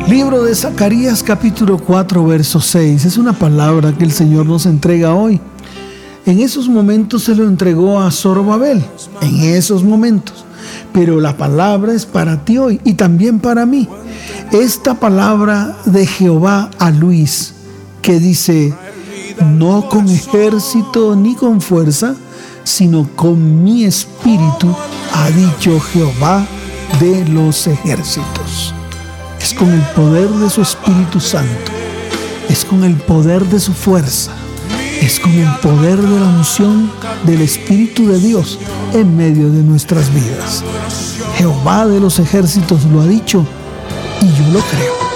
Libro 0.10 0.44
de 0.44 0.56
Zacarías 0.56 1.22
capítulo 1.22 1.78
4 1.78 2.26
verso 2.26 2.60
6. 2.60 3.06
Es 3.06 3.18
una 3.18 3.32
palabra 3.32 3.96
que 3.96 4.04
el 4.04 4.12
Señor 4.12 4.48
nos 4.48 4.66
entrega 4.66 5.14
hoy. 5.14 5.40
En 6.26 6.40
esos 6.40 6.68
momentos 6.68 7.26
se 7.26 7.36
lo 7.36 7.44
entregó 7.44 8.02
a 8.02 8.10
Zorobabel, 8.10 8.84
en 9.22 9.40
esos 9.42 9.84
momentos. 9.84 10.46
Pero 10.94 11.20
la 11.20 11.38
palabra 11.38 11.94
es 11.94 12.08
para 12.08 12.44
ti 12.44 12.58
hoy 12.58 12.82
y 12.84 12.96
también 12.96 13.40
para 13.40 13.68
mí. 13.68 13.88
Esta 14.52 14.96
palabra 14.96 15.78
de 15.86 16.08
Jehová 16.08 16.72
a 16.80 16.90
Luis 16.90 17.54
que 18.02 18.20
dice, 18.20 18.74
no 19.46 19.90
con 19.90 20.10
ejército 20.10 21.16
ni 21.16 21.36
con 21.36 21.62
fuerza, 21.62 22.16
sino 22.64 23.08
con 23.16 23.64
mi 23.64 23.86
espíritu, 23.86 24.76
ha 25.14 25.30
dicho 25.30 25.80
Jehová 25.80 26.48
de 27.00 27.26
los 27.30 27.68
ejércitos. 27.68 28.74
Con 29.60 29.74
el 29.74 29.82
poder 29.94 30.30
de 30.30 30.50
su 30.50 30.62
Espíritu 30.62 31.20
Santo, 31.20 31.74
es 32.48 32.64
con 32.64 32.86
el 32.86 32.96
poder 32.96 33.44
de 33.44 33.60
su 33.60 33.74
fuerza, 33.74 34.32
es 35.02 35.20
con 35.20 35.34
el 35.34 35.54
poder 35.58 36.02
de 36.02 36.18
la 36.18 36.28
unción 36.28 36.90
del 37.26 37.42
Espíritu 37.42 38.08
de 38.08 38.20
Dios 38.20 38.58
en 38.94 39.18
medio 39.18 39.50
de 39.50 39.62
nuestras 39.62 40.14
vidas. 40.14 40.64
Jehová 41.36 41.88
de 41.88 42.00
los 42.00 42.20
ejércitos 42.20 42.86
lo 42.86 43.02
ha 43.02 43.06
dicho 43.06 43.46
y 44.22 44.28
yo 44.28 44.54
lo 44.54 44.60
creo. 44.62 45.09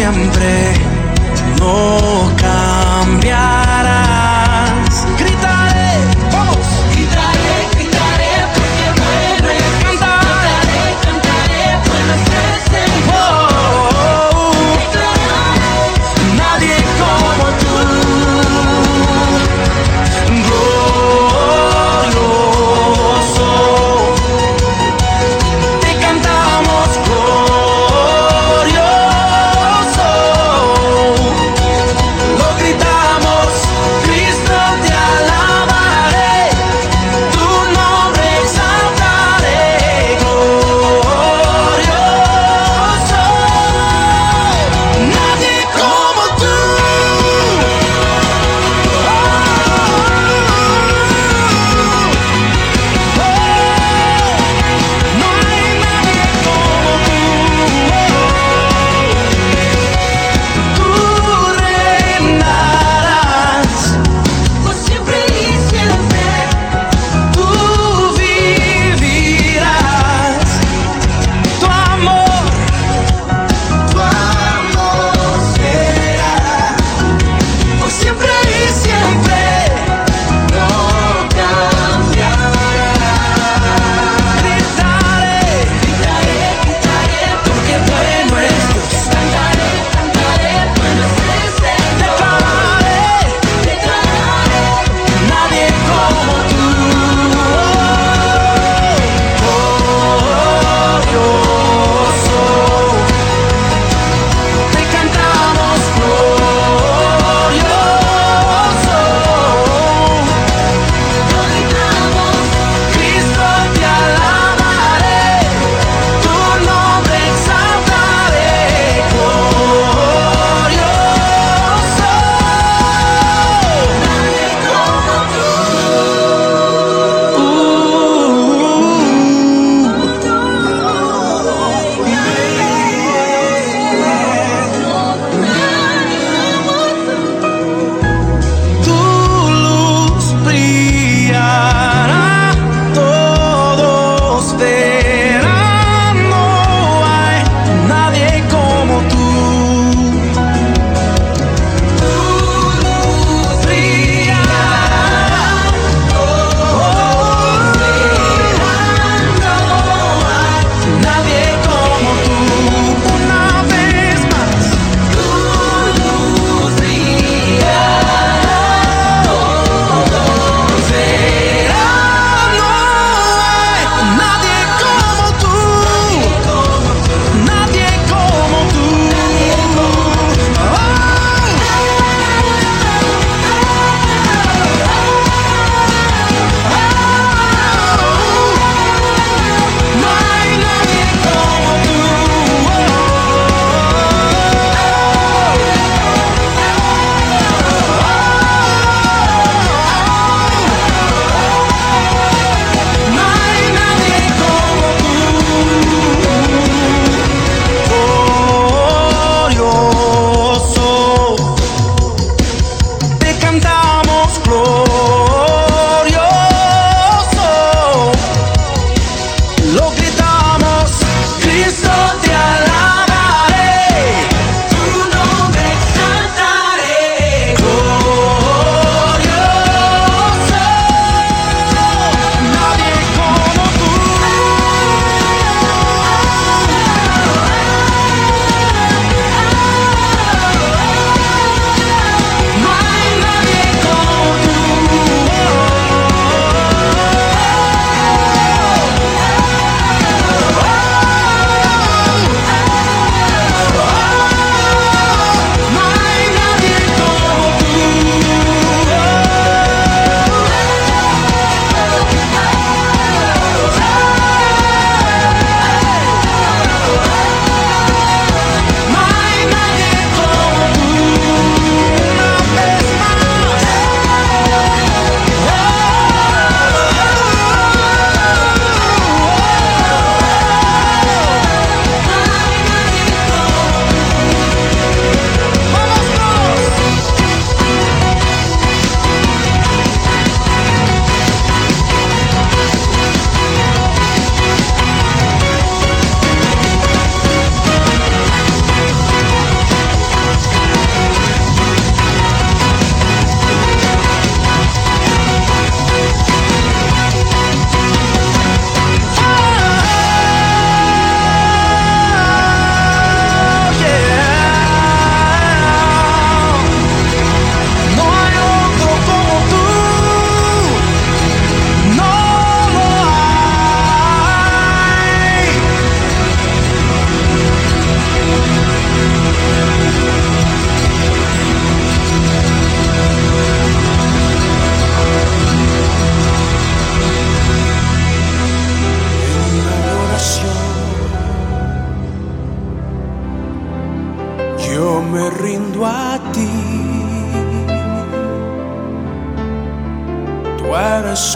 siempre. 0.00 0.72
No 1.58 1.99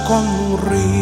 Como 0.06 0.54
un 0.54 0.60
río. 0.62 0.94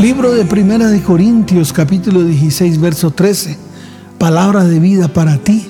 Libro 0.00 0.32
de 0.32 0.44
Primera 0.44 0.88
de 0.88 1.00
Corintios, 1.00 1.72
capítulo 1.72 2.24
16, 2.24 2.80
verso 2.80 3.12
13. 3.12 3.56
Palabra 4.18 4.64
de 4.64 4.80
vida 4.80 5.06
para 5.06 5.38
ti, 5.38 5.68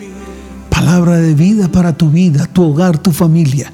palabra 0.70 1.18
de 1.18 1.34
vida 1.34 1.68
para 1.68 1.92
tu 1.92 2.08
vida, 2.08 2.46
tu 2.46 2.62
hogar, 2.64 2.96
tu 2.96 3.12
familia. 3.12 3.70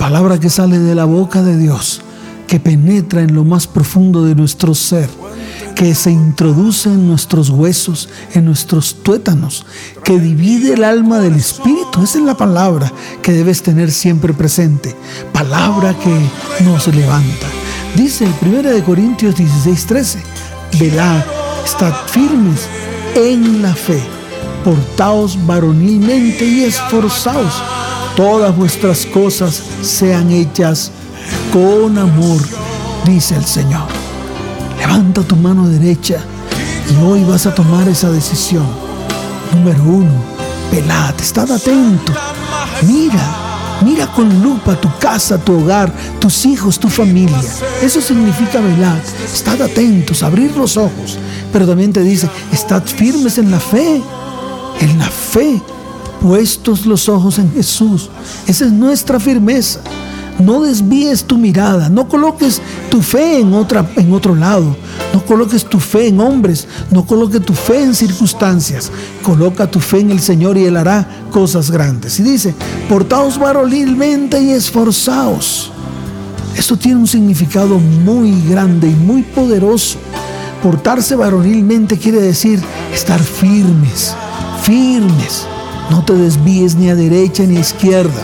Palabra 0.00 0.40
que 0.40 0.50
sale 0.50 0.80
de 0.80 0.96
la 0.96 1.04
boca 1.04 1.44
de 1.44 1.56
Dios, 1.56 2.02
que 2.48 2.58
penetra 2.58 3.22
en 3.22 3.36
lo 3.36 3.44
más 3.44 3.68
profundo 3.68 4.24
de 4.24 4.34
nuestro 4.34 4.74
ser, 4.74 5.08
que 5.82 5.96
se 5.96 6.12
introduce 6.12 6.88
en 6.88 7.08
nuestros 7.08 7.50
huesos, 7.50 8.08
en 8.34 8.44
nuestros 8.44 9.02
tuétanos, 9.02 9.66
que 10.04 10.16
divide 10.16 10.74
el 10.74 10.84
alma 10.84 11.18
del 11.18 11.34
espíritu. 11.34 12.04
Esa 12.04 12.18
es 12.18 12.24
la 12.24 12.36
palabra 12.36 12.92
que 13.20 13.32
debes 13.32 13.64
tener 13.64 13.90
siempre 13.90 14.32
presente. 14.32 14.94
Palabra 15.32 15.92
que 15.98 16.64
nos 16.64 16.86
levanta. 16.86 17.48
Dice 17.96 18.26
el 18.26 18.48
1 18.48 18.62
de 18.70 18.84
Corintios 18.84 19.34
16, 19.34 19.86
13, 19.86 20.22
velad, 20.78 21.24
estad 21.64 21.92
firmes 22.06 22.68
en 23.16 23.60
la 23.60 23.74
fe, 23.74 24.00
portaos 24.64 25.36
varonilmente 25.48 26.44
y 26.44 26.62
esforzaos. 26.62 27.60
Todas 28.14 28.56
vuestras 28.56 29.04
cosas 29.04 29.60
sean 29.82 30.30
hechas 30.30 30.92
con 31.52 31.98
amor, 31.98 32.40
dice 33.04 33.34
el 33.34 33.44
Señor. 33.44 34.01
Levanta 34.82 35.22
tu 35.22 35.36
mano 35.36 35.68
derecha 35.68 36.18
y 36.90 37.04
hoy 37.04 37.22
vas 37.22 37.46
a 37.46 37.54
tomar 37.54 37.86
esa 37.86 38.10
decisión. 38.10 38.66
Número 39.54 39.80
uno, 39.84 40.10
velad, 40.72 41.14
estad 41.20 41.48
atento. 41.52 42.12
Mira, 42.82 43.42
Mira 43.84 44.06
con 44.06 44.42
lupa 44.42 44.80
tu 44.80 44.88
casa, 45.00 45.38
tu 45.38 45.60
hogar, 45.60 45.92
tus 46.20 46.46
hijos, 46.46 46.78
tu 46.78 46.88
familia. 46.88 47.40
Eso 47.82 48.00
significa 48.00 48.60
velar. 48.60 49.00
Estad 49.24 49.60
atentos, 49.60 50.22
abrir 50.22 50.56
los 50.56 50.76
ojos. 50.76 51.18
Pero 51.52 51.66
también 51.66 51.92
te 51.92 52.00
dice, 52.00 52.28
estad 52.52 52.84
firmes 52.84 53.38
en 53.38 53.50
la 53.50 53.58
fe. 53.58 54.00
En 54.80 54.98
la 54.98 55.08
fe, 55.08 55.60
puestos 56.20 56.86
los 56.86 57.08
ojos 57.08 57.38
en 57.38 57.52
Jesús. 57.52 58.08
Esa 58.46 58.66
es 58.66 58.72
nuestra 58.72 59.18
firmeza. 59.18 59.80
No 60.42 60.62
desvíes 60.62 61.24
tu 61.24 61.38
mirada, 61.38 61.88
no 61.88 62.08
coloques 62.08 62.60
tu 62.90 63.00
fe 63.00 63.38
en, 63.38 63.54
otra, 63.54 63.88
en 63.96 64.12
otro 64.12 64.34
lado, 64.34 64.76
no 65.14 65.24
coloques 65.24 65.64
tu 65.64 65.78
fe 65.78 66.08
en 66.08 66.20
hombres, 66.20 66.66
no 66.90 67.06
coloques 67.06 67.42
tu 67.42 67.54
fe 67.54 67.84
en 67.84 67.94
circunstancias, 67.94 68.90
coloca 69.22 69.70
tu 69.70 69.78
fe 69.78 70.00
en 70.00 70.10
el 70.10 70.20
Señor 70.20 70.58
y 70.58 70.64
Él 70.64 70.76
hará 70.76 71.06
cosas 71.30 71.70
grandes. 71.70 72.18
Y 72.18 72.24
dice, 72.24 72.54
portaos 72.88 73.38
varonilmente 73.38 74.42
y 74.42 74.50
esforzaos. 74.50 75.70
Eso 76.56 76.76
tiene 76.76 77.00
un 77.00 77.06
significado 77.06 77.78
muy 77.78 78.42
grande 78.48 78.88
y 78.88 78.94
muy 78.94 79.22
poderoso. 79.22 79.98
Portarse 80.60 81.14
varonilmente 81.14 81.98
quiere 81.98 82.20
decir 82.20 82.60
estar 82.92 83.20
firmes, 83.20 84.14
firmes. 84.62 85.46
No 85.90 86.04
te 86.04 86.14
desvíes 86.14 86.74
ni 86.74 86.88
a 86.88 86.96
derecha 86.96 87.44
ni 87.44 87.58
a 87.58 87.60
izquierda. 87.60 88.22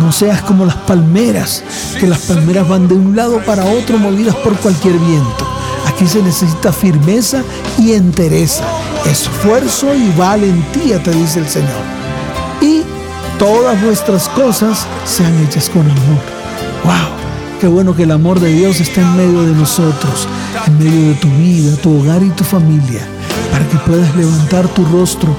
No 0.00 0.10
seas 0.10 0.42
como 0.42 0.64
las 0.64 0.76
palmeras, 0.76 1.62
que 1.98 2.06
las 2.06 2.20
palmeras 2.20 2.68
van 2.68 2.88
de 2.88 2.94
un 2.94 3.14
lado 3.14 3.40
para 3.44 3.64
otro 3.64 3.98
movidas 3.98 4.34
por 4.36 4.56
cualquier 4.56 4.94
viento. 4.98 5.46
Aquí 5.86 6.06
se 6.06 6.22
necesita 6.22 6.72
firmeza 6.72 7.42
y 7.78 7.92
entereza, 7.92 8.64
esfuerzo 9.04 9.94
y 9.94 10.10
valentía, 10.16 11.02
te 11.02 11.10
dice 11.12 11.40
el 11.40 11.48
Señor. 11.48 11.70
Y 12.60 12.82
todas 13.38 13.80
vuestras 13.82 14.28
cosas 14.30 14.86
sean 15.04 15.34
hechas 15.44 15.68
con 15.68 15.82
amor. 15.82 16.22
¡Wow! 16.84 17.22
Qué 17.60 17.68
bueno 17.68 17.94
que 17.94 18.02
el 18.02 18.10
amor 18.10 18.40
de 18.40 18.52
Dios 18.52 18.80
está 18.80 19.02
en 19.02 19.16
medio 19.16 19.42
de 19.42 19.54
nosotros, 19.54 20.26
en 20.66 20.78
medio 20.78 21.08
de 21.08 21.14
tu 21.14 21.28
vida, 21.28 21.76
tu 21.76 22.00
hogar 22.00 22.22
y 22.22 22.30
tu 22.30 22.42
familia, 22.42 23.06
para 23.52 23.68
que 23.68 23.76
puedas 23.78 24.14
levantar 24.16 24.66
tu 24.68 24.84
rostro 24.86 25.34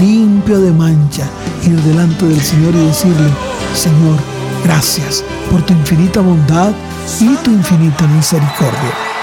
limpio 0.00 0.60
de 0.60 0.72
mancha, 0.72 1.28
ir 1.64 1.80
delante 1.82 2.26
del 2.26 2.40
Señor 2.40 2.74
y 2.74 2.86
decirle, 2.86 3.28
Señor, 3.76 4.18
gracias 4.64 5.22
por 5.50 5.60
tu 5.62 5.74
infinita 5.74 6.20
bondad 6.20 6.72
y 7.20 7.36
tu 7.36 7.50
infinita 7.50 8.06
misericordia. 8.06 9.15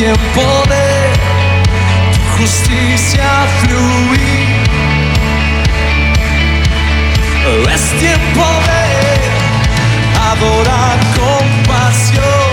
Tiempo 0.00 0.46
de 0.66 0.88
tu 2.14 2.20
justicia 2.38 3.28
fluir. 3.60 4.48
Es 7.74 7.82
tiempo 8.04 8.46
de 8.68 8.84
adorar 10.32 10.98
con 11.18 11.44
pasión. 11.68 12.50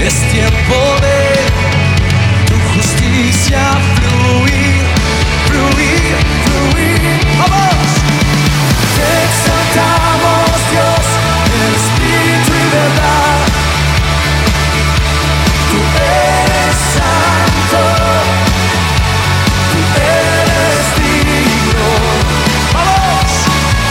Es 0.00 0.14
tiempo 0.32 0.78
de 1.04 1.18
tu 2.48 2.56
justicia 2.72 3.62
fluir, 3.72 3.91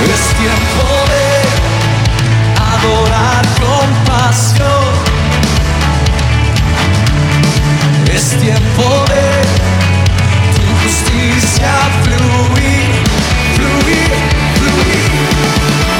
Es 0.04 0.22
tiempo 0.36 0.86
de 1.12 1.28
adorar 2.60 3.46
con 3.60 3.88
pasión. 4.06 4.92
Es 8.14 8.30
tiempo 8.40 9.06
de 9.10 9.26
tu 10.56 10.64
justicia 10.84 11.74
fluir, 12.04 12.90
fluir, 13.56 14.12
fluir. 14.56 15.90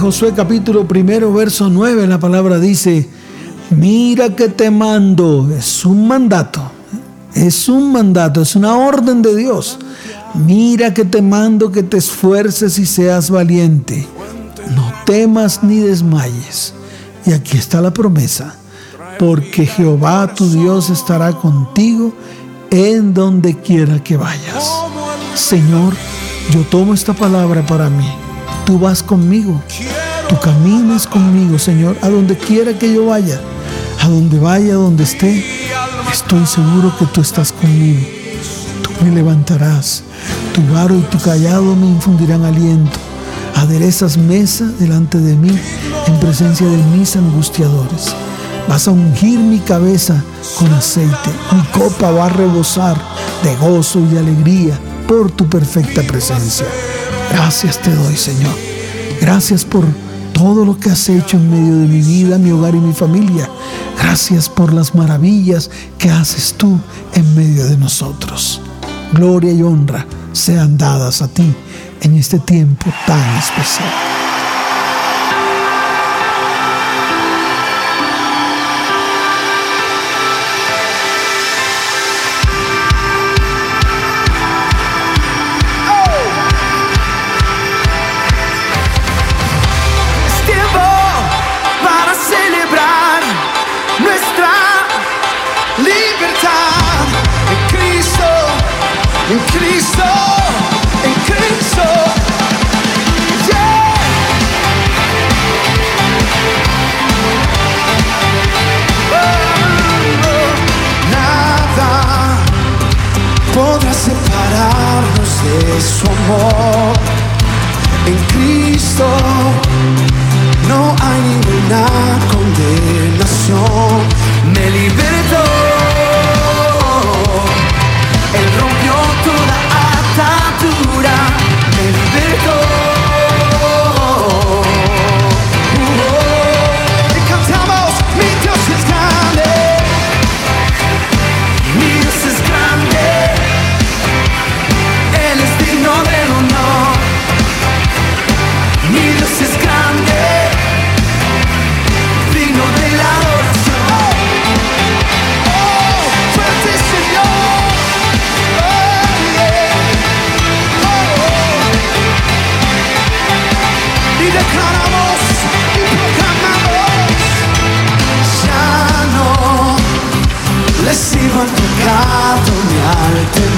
Josué 0.00 0.32
capítulo 0.34 0.88
primero, 0.88 1.30
verso 1.30 1.68
9, 1.68 2.06
la 2.06 2.18
palabra 2.18 2.58
dice, 2.58 3.06
mira 3.68 4.34
que 4.34 4.48
te 4.48 4.70
mando, 4.70 5.52
es 5.54 5.84
un 5.84 6.08
mandato, 6.08 6.62
es 7.34 7.68
un 7.68 7.92
mandato, 7.92 8.40
es 8.40 8.56
una 8.56 8.78
orden 8.78 9.20
de 9.20 9.36
Dios. 9.36 9.78
Mira 10.34 10.94
que 10.94 11.04
te 11.04 11.20
mando 11.20 11.70
que 11.70 11.82
te 11.82 11.98
esfuerces 11.98 12.78
y 12.78 12.86
seas 12.86 13.28
valiente. 13.28 14.08
No 14.74 14.90
temas 15.04 15.62
ni 15.62 15.80
desmayes. 15.80 16.72
Y 17.26 17.32
aquí 17.32 17.58
está 17.58 17.82
la 17.82 17.92
promesa, 17.92 18.54
porque 19.18 19.66
Jehová 19.66 20.32
tu 20.34 20.48
Dios 20.48 20.88
estará 20.88 21.32
contigo 21.32 22.14
en 22.70 23.12
donde 23.12 23.54
quiera 23.54 24.02
que 24.02 24.16
vayas. 24.16 24.64
Señor, 25.34 25.92
yo 26.52 26.62
tomo 26.70 26.94
esta 26.94 27.12
palabra 27.12 27.66
para 27.66 27.90
mí. 27.90 28.08
Tú 28.64 28.78
vas 28.78 29.02
conmigo. 29.02 29.60
Tú 30.30 30.38
caminas 30.38 31.08
conmigo, 31.08 31.58
Señor, 31.58 31.96
a 32.02 32.08
donde 32.08 32.38
quiera 32.38 32.78
que 32.78 32.94
yo 32.94 33.06
vaya. 33.06 33.40
A 34.00 34.08
donde 34.08 34.38
vaya, 34.38 34.74
donde 34.74 35.02
esté, 35.02 35.44
estoy 36.12 36.46
seguro 36.46 36.96
que 36.96 37.04
tú 37.06 37.20
estás 37.20 37.50
conmigo. 37.50 38.06
Tú 38.80 39.04
me 39.04 39.10
levantarás. 39.10 40.04
Tu 40.54 40.62
varo 40.72 40.96
y 40.96 41.00
tu 41.00 41.18
callado 41.18 41.74
me 41.74 41.86
infundirán 41.88 42.44
aliento. 42.44 42.96
Aderezas 43.56 44.16
mesa 44.16 44.66
delante 44.78 45.18
de 45.18 45.34
mí 45.34 45.50
en 46.06 46.20
presencia 46.20 46.68
de 46.68 46.82
mis 46.96 47.16
angustiadores. 47.16 48.14
Vas 48.68 48.86
a 48.86 48.92
ungir 48.92 49.40
mi 49.40 49.58
cabeza 49.58 50.22
con 50.56 50.72
aceite. 50.72 51.30
Mi 51.50 51.62
copa 51.76 52.12
va 52.12 52.26
a 52.26 52.28
rebosar 52.28 52.96
de 53.42 53.56
gozo 53.56 53.98
y 53.98 54.14
de 54.14 54.20
alegría 54.20 54.78
por 55.08 55.32
tu 55.32 55.48
perfecta 55.48 56.02
presencia. 56.02 56.66
Gracias 57.32 57.82
te 57.82 57.92
doy, 57.92 58.16
Señor. 58.16 58.54
Gracias 59.20 59.64
por 59.64 59.84
todo 60.40 60.64
lo 60.64 60.80
que 60.80 60.88
has 60.88 61.06
hecho 61.10 61.36
en 61.36 61.50
medio 61.50 61.76
de 61.80 61.86
mi 61.86 62.00
vida, 62.00 62.38
mi 62.38 62.50
hogar 62.50 62.74
y 62.74 62.78
mi 62.78 62.94
familia. 62.94 63.46
Gracias 63.98 64.48
por 64.48 64.72
las 64.72 64.94
maravillas 64.94 65.70
que 65.98 66.08
haces 66.08 66.54
tú 66.54 66.80
en 67.12 67.34
medio 67.36 67.66
de 67.66 67.76
nosotros. 67.76 68.58
Gloria 69.12 69.52
y 69.52 69.62
honra 69.62 70.06
sean 70.32 70.78
dadas 70.78 71.20
a 71.20 71.28
ti 71.28 71.54
en 72.00 72.14
este 72.16 72.38
tiempo 72.38 72.86
tan 73.06 73.36
especial. 73.36 74.19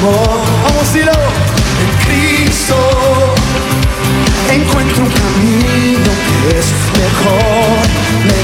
Al 0.03 0.15
temor. 0.15 0.41
Vamos 0.65 0.77
a 0.77 0.85
decirlo. 0.85 1.13
En 1.83 1.91
Cristo 2.07 2.77
encuentro 4.53 5.05
un 5.05 5.11
camino 5.11 6.11
que 6.27 6.59
es 6.59 6.67
mejor. 6.99 7.87
Me 8.25 8.39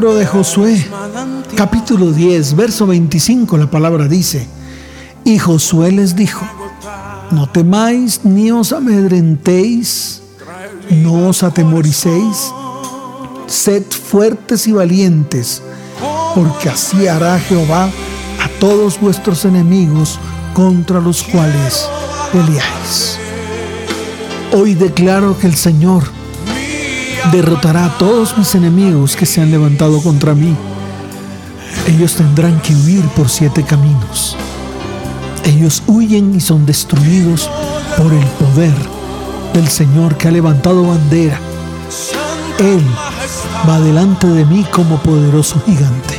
Libro 0.00 0.14
de 0.14 0.24
Josué, 0.24 0.88
capítulo 1.56 2.10
10, 2.10 2.56
verso 2.56 2.86
25, 2.86 3.58
la 3.58 3.70
palabra 3.70 4.08
dice, 4.08 4.48
y 5.24 5.38
Josué 5.38 5.92
les 5.92 6.16
dijo, 6.16 6.40
no 7.32 7.50
temáis 7.50 8.22
ni 8.24 8.50
os 8.50 8.72
amedrentéis, 8.72 10.22
no 10.88 11.28
os 11.28 11.42
atemoricéis, 11.42 12.50
sed 13.46 13.82
fuertes 13.90 14.66
y 14.68 14.72
valientes, 14.72 15.60
porque 16.34 16.70
así 16.70 17.06
hará 17.06 17.38
Jehová 17.38 17.84
a 17.84 18.48
todos 18.58 18.98
vuestros 18.98 19.44
enemigos 19.44 20.18
contra 20.54 20.98
los 20.98 21.22
cuales 21.24 21.86
peleáis. 22.32 23.18
Hoy 24.54 24.74
declaro 24.74 25.38
que 25.38 25.46
el 25.46 25.56
Señor 25.56 26.04
derrotará 27.32 27.84
a 27.84 27.98
todos 27.98 28.36
mis 28.36 28.54
enemigos 28.54 29.14
que 29.14 29.26
se 29.26 29.40
han 29.40 29.50
levantado 29.50 30.02
contra 30.02 30.34
mí. 30.34 30.54
Ellos 31.86 32.14
tendrán 32.14 32.60
que 32.60 32.74
huir 32.74 33.04
por 33.10 33.28
siete 33.28 33.62
caminos. 33.62 34.36
Ellos 35.44 35.82
huyen 35.86 36.34
y 36.34 36.40
son 36.40 36.66
destruidos 36.66 37.48
por 37.96 38.12
el 38.12 38.26
poder 38.26 38.74
del 39.54 39.68
Señor 39.68 40.16
que 40.16 40.28
ha 40.28 40.30
levantado 40.30 40.86
bandera. 40.86 41.38
Él 42.58 42.84
va 43.68 43.80
delante 43.80 44.26
de 44.26 44.44
mí 44.44 44.66
como 44.70 45.00
poderoso 45.02 45.60
gigante. 45.64 46.14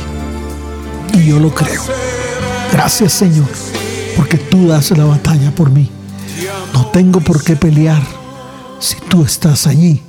Y 1.12 1.26
yo 1.26 1.38
lo 1.38 1.54
creo. 1.54 1.82
Gracias 2.72 3.12
Señor, 3.12 3.48
porque 4.16 4.38
tú 4.38 4.66
das 4.66 4.90
la 4.92 5.04
batalla 5.04 5.54
por 5.54 5.70
mí. 5.70 5.90
No 6.72 6.86
tengo 6.86 7.20
por 7.20 7.44
qué 7.44 7.54
pelear 7.54 8.02
si 8.80 8.96
tú 8.96 9.24
estás 9.24 9.66
allí 9.66 10.02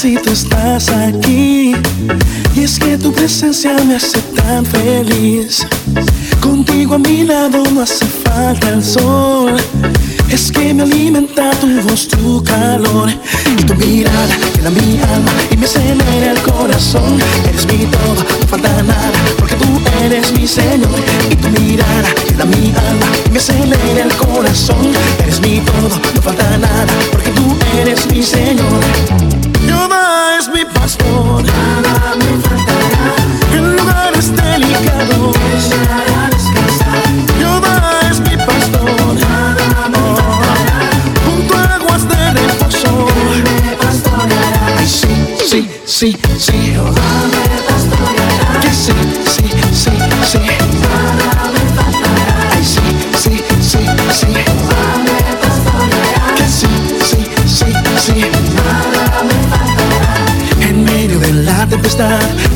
si 0.00 0.14
tú 0.14 0.30
estás 0.30 0.88
aquí. 0.88 1.74
Y 2.56 2.60
es 2.62 2.78
que 2.78 2.96
tu 2.96 3.12
presencia 3.12 3.74
me 3.84 3.96
hace 3.96 4.18
tan 4.34 4.64
feliz. 4.64 5.66
Contigo 6.40 6.94
a 6.94 6.98
mi 6.98 7.24
lado 7.24 7.62
no 7.70 7.82
hace 7.82 8.06
falta 8.06 8.70
el 8.70 8.82
sol. 8.82 9.56
Es 10.30 10.50
que 10.50 10.72
me 10.72 10.84
alimenta 10.84 11.50
tu 11.60 11.66
voz, 11.82 12.08
tu 12.08 12.42
calor. 12.42 13.10
Y 13.44 13.62
tu 13.62 13.74
mirada 13.74 14.34
llena 14.56 14.70
mi 14.70 14.98
alma 15.02 15.32
y 15.50 15.56
me 15.58 15.66
acelera 15.66 16.32
el 16.32 16.40
corazón. 16.50 17.18
Eres 17.46 17.66
mi 17.66 17.84
todo, 17.84 18.24
no 18.40 18.46
falta 18.48 18.82
nada, 18.82 19.18
porque 19.36 19.54
tú 19.56 19.68
eres 20.02 20.32
mi 20.32 20.46
Señor. 20.46 20.98
Y 21.30 21.36
tu 21.36 21.48
mirada 21.60 22.08
llena 22.26 22.46
mi 22.46 22.72
alma 22.88 23.06
y 23.26 23.30
me 23.32 23.38
acelera 23.38 24.04
el 24.04 24.16
corazón. 24.16 24.92
Eres 25.22 25.40
mi 25.42 25.60
todo, 25.60 26.00
no 26.14 26.22
falta 26.22 26.56
nada, 26.56 26.94
porque 27.12 27.30
tú 27.32 27.54
eres 27.78 28.10
mi 28.10 28.22
Señor. 28.22 29.39
Jehová 29.66 30.36
es 30.38 30.48
mi 30.48 30.64
pastor, 30.64 31.42
nada 31.44 32.14
me 32.16 32.40
faltará. 32.40 33.14
En 33.52 33.76
lugares 33.76 34.34
delicados, 34.34 35.36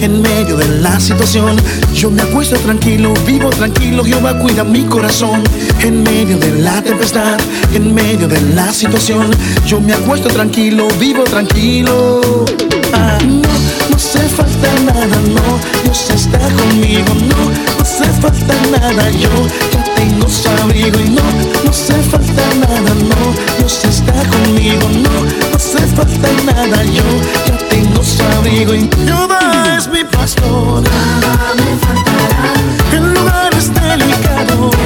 en 0.01 0.23
medio 0.23 0.57
de 0.57 0.67
la 0.81 0.99
situación, 0.99 1.57
yo 1.93 2.11
me 2.11 2.23
acuesto 2.23 2.57
tranquilo, 2.57 3.13
vivo 3.27 3.51
tranquilo, 3.51 4.03
Jehová 4.03 4.39
cuida 4.39 4.65
mi 4.65 4.85
corazón. 4.85 5.43
En 5.81 6.03
medio 6.03 6.39
de 6.39 6.51
la 6.61 6.81
tempestad, 6.81 7.39
en 7.75 7.95
medio 7.95 8.27
de 8.27 8.41
la 8.55 8.73
situación, 8.73 9.31
yo 9.67 9.81
me 9.81 9.93
acuesto 9.93 10.29
tranquilo, 10.29 10.89
vivo 10.99 11.25
tranquilo. 11.25 12.21
Ah, 12.95 13.19
no, 13.23 13.49
no 13.91 13.97
hace 13.97 14.21
falta 14.21 14.73
nada, 14.87 15.05
no, 15.07 15.59
Dios 15.83 16.11
está 16.11 16.39
conmigo, 16.39 17.13
no, 17.29 17.45
no 17.77 17.83
hace 17.83 18.05
falta 18.23 18.55
nada, 18.73 19.11
yo 19.11 19.29
ya 19.73 19.85
tengo 19.95 20.27
su 20.27 20.49
y 20.75 21.11
no, 21.11 21.23
no 21.65 21.71
hace 21.71 21.95
falta 22.03 22.43
nada, 22.61 22.95
no, 22.95 23.59
Dios 23.59 23.85
está 23.85 24.13
conmigo, 24.13 24.89
no, 25.03 25.51
no 25.51 25.57
hace 25.57 25.81
falta 25.89 26.29
nada, 26.47 26.83
yo 26.85 27.54
tengo 27.75 28.05
su 28.05 28.23
abrigo 28.23 28.73
y 28.75 28.89
Jehová 29.05 29.77
es 29.77 29.89
mi 29.89 30.05
pastor, 30.05 30.83
nada 30.83 31.55
me 31.57 31.77
faltará, 31.85 32.53
en 32.93 33.15
lugares 33.15 33.73
delicados, 33.75 34.77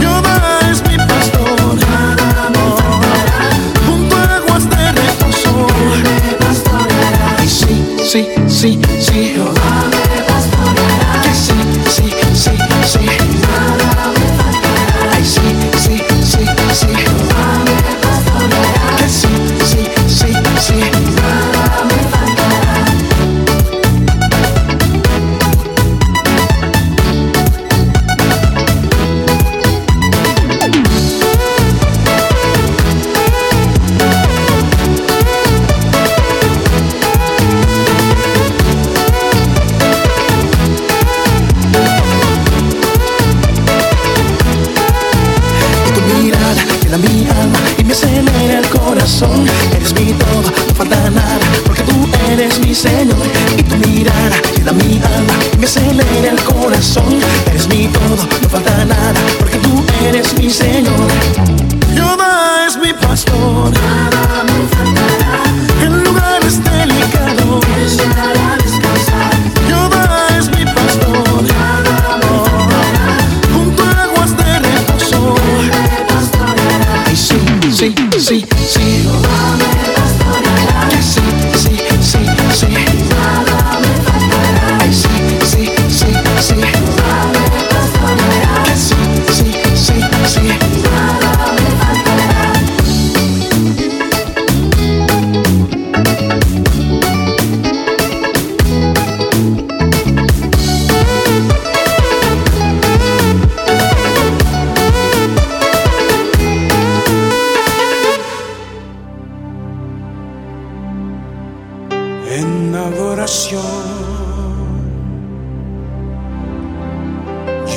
Jehová 0.00 0.60
es 0.70 0.80
mi 0.88 0.96
pastor, 0.96 1.74
nada 1.90 2.50
me 2.54 2.66
faltará, 2.80 3.50
junto 3.86 4.16
a 4.16 4.36
aguas 4.36 4.70
de 4.70 4.92
reposo, 4.92 5.66
Ay, 7.38 7.48
sí, 7.48 7.84
sí, 8.02 8.28
sí, 8.48 8.80
sí, 8.98 9.34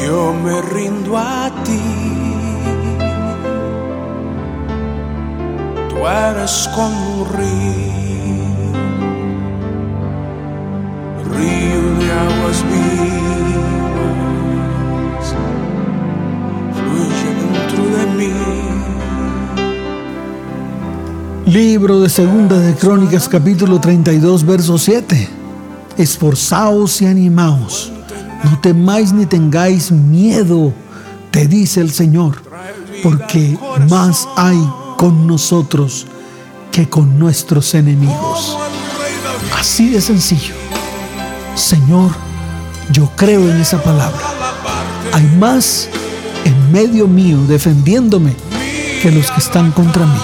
Yo 0.09 0.33
me 0.33 0.59
rindo 0.63 1.15
a 1.15 1.51
ti. 1.63 1.79
Tú 5.87 5.97
eres 6.07 6.67
como 6.73 7.21
un 7.21 7.25
río, 7.37 8.73
río 11.31 11.81
de 11.99 12.07
aguas 12.25 12.59
vivas, 12.71 14.07
fluye 16.73 17.29
dentro 17.43 17.81
de 17.95 18.03
mí. 18.17 18.33
Libro 21.45 21.99
de 21.99 22.09
Segunda 22.09 22.57
de 22.57 22.73
Crónicas 22.73 23.29
capítulo 23.29 23.79
32 23.79 24.43
verso 24.43 24.79
7. 24.79 25.29
Esforzaos 25.99 26.99
y 27.03 27.05
animaos, 27.05 27.91
no 28.43 28.59
temáis 28.59 29.11
ni 29.13 29.25
tengáis 29.25 29.91
miedo, 29.91 30.73
te 31.31 31.47
dice 31.47 31.81
el 31.81 31.91
Señor, 31.91 32.41
porque 33.03 33.57
más 33.89 34.27
hay 34.35 34.59
con 34.97 35.27
nosotros 35.27 36.07
que 36.71 36.89
con 36.89 37.17
nuestros 37.19 37.73
enemigos. 37.73 38.57
Así 39.57 39.89
de 39.89 40.01
sencillo. 40.01 40.53
Señor, 41.55 42.11
yo 42.91 43.09
creo 43.15 43.49
en 43.49 43.59
esa 43.59 43.81
palabra. 43.81 44.19
Hay 45.13 45.23
más 45.37 45.89
en 46.45 46.71
medio 46.71 47.07
mío 47.07 47.37
defendiéndome 47.47 48.35
que 49.01 49.11
los 49.11 49.29
que 49.31 49.39
están 49.39 49.71
contra 49.71 50.05
mí. 50.05 50.19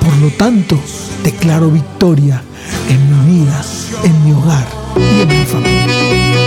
Por 0.00 0.16
lo 0.18 0.30
tanto, 0.36 0.78
declaro 1.22 1.70
victoria 1.70 2.42
en 2.88 3.26
mi 3.28 3.40
vida, 3.40 3.62
en 4.04 4.24
mi 4.24 4.32
hogar 4.32 4.66
y 4.96 5.20
en 5.22 5.28
mi 5.28 5.44
familia. 5.44 6.39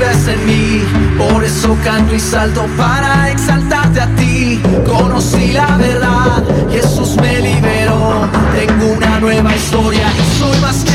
Vives 0.00 0.28
en 0.28 0.46
mí. 0.46 0.82
Por 1.18 1.44
eso 1.44 1.76
canto 1.84 2.14
y 2.14 2.20
salto 2.20 2.66
para 2.76 3.30
exaltarte 3.30 4.00
a 4.00 4.06
ti. 4.16 4.60
Conocí 4.86 5.52
la 5.52 5.76
verdad, 5.76 6.42
Jesús 6.70 7.16
me 7.16 7.40
liberó. 7.40 8.28
Tengo 8.54 8.92
una 8.96 9.20
nueva 9.20 9.54
historia 9.54 10.10
soy 10.38 10.58
más 10.60 10.84
que 10.84 10.89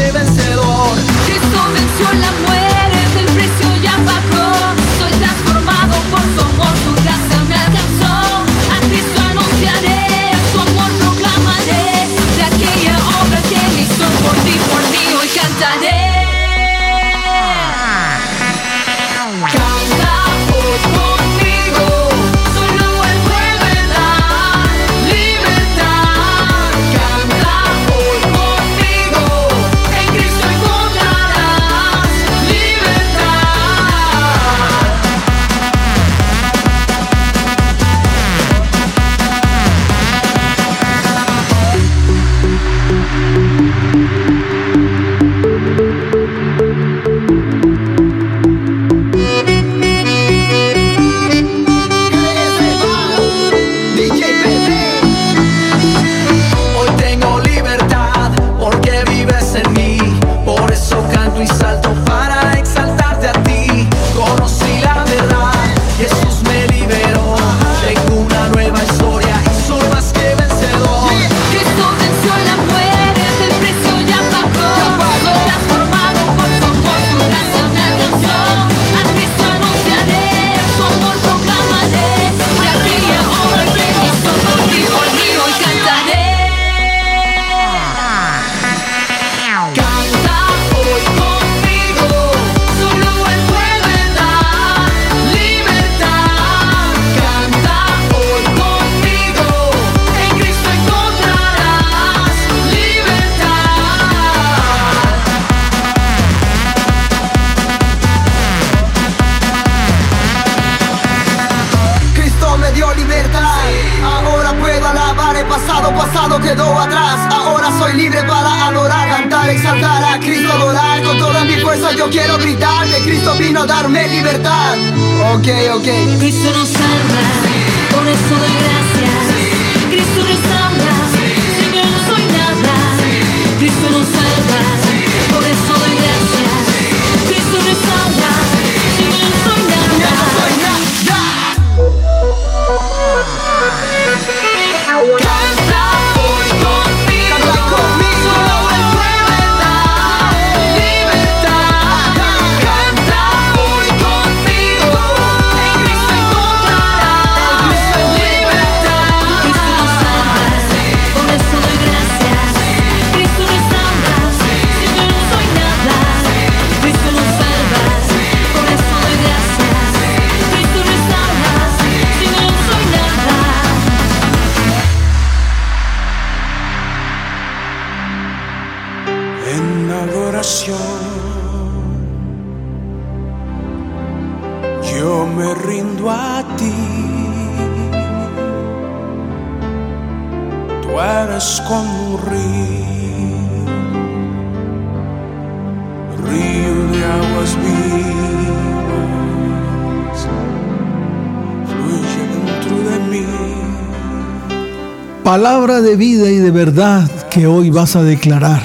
Palabra 205.45 205.79
de 205.79 205.95
vida 205.95 206.31
y 206.31 206.37
de 206.37 206.49
verdad 206.49 207.07
que 207.29 207.45
hoy 207.45 207.69
vas 207.69 207.95
a 207.95 208.01
declarar. 208.01 208.63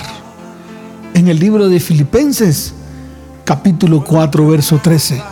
En 1.13 1.29
el 1.29 1.39
libro 1.39 1.69
de 1.69 1.79
Filipenses, 1.79 2.73
capítulo 3.45 4.03
4, 4.03 4.49
verso 4.49 4.81
13. 4.83 5.23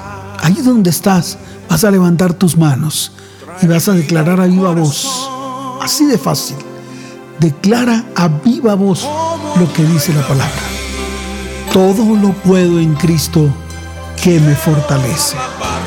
Ahí 0.42 0.57
donde 0.62 0.90
estás, 0.90 1.38
vas 1.66 1.84
a 1.84 1.90
levantar 1.90 2.34
tus 2.34 2.55
manos 2.55 3.12
y 3.62 3.66
vas 3.66 3.88
a 3.88 3.94
declarar 3.94 4.42
a 4.42 4.44
viva 4.44 4.74
voz. 4.74 5.09
Así 5.80 6.05
de 6.05 6.18
fácil. 6.18 6.57
declara 7.40 8.05
a 8.14 8.28
viva 8.28 8.74
voz 8.74 9.09
lo 9.59 9.72
que 9.72 9.84
dice 9.84 10.12
la 10.12 10.28
palabra. 10.28 10.53
Todo 11.72 12.14
lo 12.14 12.34
puedo 12.34 12.78
en 12.78 12.92
Cristo 12.94 13.49
que 14.22 14.38
me 14.38 14.55
fortalece. 14.55 15.34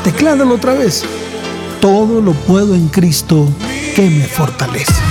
Decláralo 0.03 0.55
otra 0.55 0.73
vez. 0.73 1.03
Todo 1.79 2.19
lo 2.19 2.33
puedo 2.33 2.73
en 2.73 2.87
Cristo 2.87 3.47
que 3.95 4.09
me 4.09 4.25
fortalece. 4.25 5.10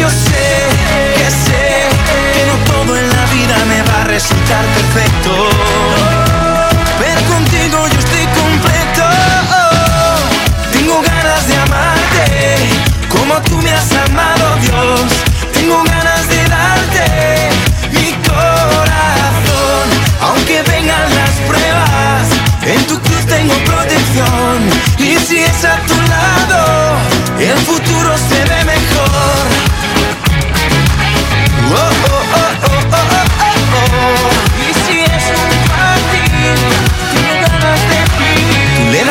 Yo 0.00 0.08
sé 0.08 0.48
que 1.16 1.28
sé 1.44 1.64
que 2.32 2.46
no 2.46 2.54
todo 2.72 2.96
en 2.96 3.06
la 3.06 3.24
vida 3.36 3.56
me 3.68 3.82
va 3.82 4.00
a 4.00 4.04
resultar 4.04 4.64
perfecto. 4.78 5.30
Pero 6.98 7.20
contigo 7.28 7.78
yo 7.92 7.98
estoy 7.98 8.26
completo. 8.40 9.04
Tengo 10.72 11.02
ganas 11.02 11.46
de 11.48 11.54
amarte 11.54 12.26
como 13.10 13.34
tú 13.42 13.56
me 13.58 13.72
has 13.72 13.92
amado, 13.92 14.56
Dios. 14.62 15.02
Tengo 15.52 15.82
ganas 15.84 16.26
de 16.28 16.48
darte 16.48 17.50
mi 17.92 18.12
corazón, 18.26 19.86
aunque 20.22 20.62
vengan 20.62 21.14
las 21.14 21.34
pruebas. 21.46 22.24
En 22.62 22.86
tu 22.86 22.98
cruz 23.00 23.26
tengo 23.26 23.54
protección 23.66 24.56
y 24.98 25.16
si 25.26 25.40
es 25.40 25.64
a 25.64 25.76
tu 25.86 25.96
lado, 26.14 26.89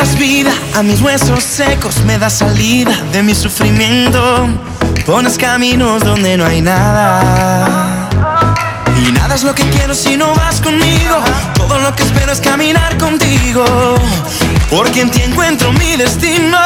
das 0.00 0.16
vida 0.16 0.50
a 0.76 0.82
mis 0.82 1.02
huesos 1.02 1.44
secos, 1.44 2.02
me 2.06 2.18
das 2.18 2.38
salida 2.38 2.96
de 3.12 3.22
mi 3.22 3.34
sufrimiento. 3.34 4.48
Pones 5.04 5.36
caminos 5.36 6.02
donde 6.02 6.38
no 6.38 6.46
hay 6.46 6.62
nada. 6.62 8.08
Y 8.96 9.12
nada 9.12 9.34
es 9.34 9.42
lo 9.42 9.54
que 9.54 9.62
quiero 9.68 9.94
si 9.94 10.16
no 10.16 10.34
vas 10.34 10.62
conmigo. 10.62 11.16
Todo 11.54 11.78
lo 11.80 11.94
que 11.94 12.02
espero 12.04 12.32
es 12.32 12.40
caminar 12.40 12.96
contigo. 12.96 13.64
Porque 14.70 15.02
en 15.02 15.10
ti 15.10 15.20
encuentro 15.20 15.70
mi 15.74 15.96
destino. 15.96 16.58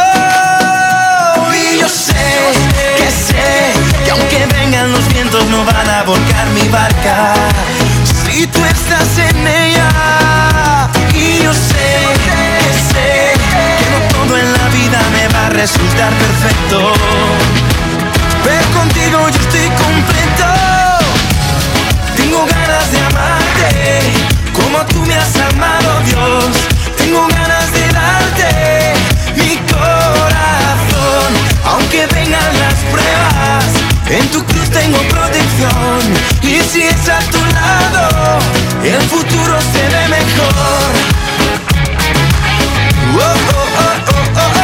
Y 1.61 1.81
yo 1.81 1.89
sé 1.89 2.27
que 2.99 3.11
sé 3.11 3.47
que 4.05 4.11
aunque 4.13 4.47
vengan 4.55 4.93
los 4.93 5.09
vientos 5.13 5.45
no 5.47 5.65
van 5.65 5.89
a 5.91 6.05
volcar 6.05 6.47
mi 6.51 6.69
barca. 6.69 7.35
Si 8.25 8.47
tú 8.47 8.61
estás 8.65 9.19
en 9.29 9.47
ella. 9.47 10.84
Y 11.13 11.43
yo 11.43 11.53
sé 11.53 11.85
sé 12.93 13.33
que 13.51 13.91
no 13.91 13.99
todo 14.15 14.39
en 14.39 14.53
la 14.53 14.69
vida 14.69 15.01
me 15.13 15.29
va 15.35 15.47
a 15.47 15.51
resultar 15.51 16.13
perfecto. 16.13 16.93
Pero 18.45 18.65
contigo 18.79 19.29
yo 19.29 19.41
estoy 19.41 19.69
completo. 19.85 20.49
Tengo 22.17 22.47
ganas 22.47 22.93
de 22.93 22.99
amarte 22.99 24.25
como 24.53 24.79
tú 24.87 25.01
me 25.07 25.15
has 25.15 25.37
amado, 25.37 26.01
Dios. 26.07 26.51
Tengo 26.97 27.27
ganas 27.29 27.73
de 27.73 27.89
darte 27.93 28.95
mi 29.37 29.57
corazón, 29.73 31.31
aunque 31.65 32.07
vengan 32.07 32.53
las 32.63 32.75
pruebas. 32.93 33.65
En 34.09 34.29
tu 34.31 34.45
tengo 34.75 34.99
protección 35.09 36.01
y 36.43 36.61
si 36.61 36.83
es 36.83 37.09
a 37.09 37.21
tu 37.31 37.39
lado, 37.55 38.39
el 38.83 39.01
futuro 39.03 39.61
se 39.73 39.83
ve 39.93 40.09
mejor. 40.09 40.93
Oh, 43.17 43.23
oh, 43.55 43.77
oh. 43.77 44.55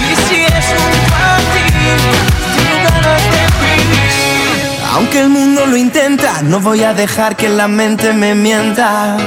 Y 0.00 0.12
si 0.26 0.38
es 0.44 0.66
un 0.84 0.94
party, 1.12 1.66
tengo 2.56 2.78
ganas 2.84 3.22
de. 3.32 3.42
Aunque 4.94 5.20
el 5.20 5.28
mundo 5.28 5.66
lo 5.66 5.76
intenta, 5.76 6.42
no 6.42 6.60
voy 6.60 6.82
a 6.82 6.94
dejar 6.94 7.36
que 7.36 7.48
la 7.48 7.68
mente 7.68 8.12
me 8.14 8.34
mienta. 8.34 9.18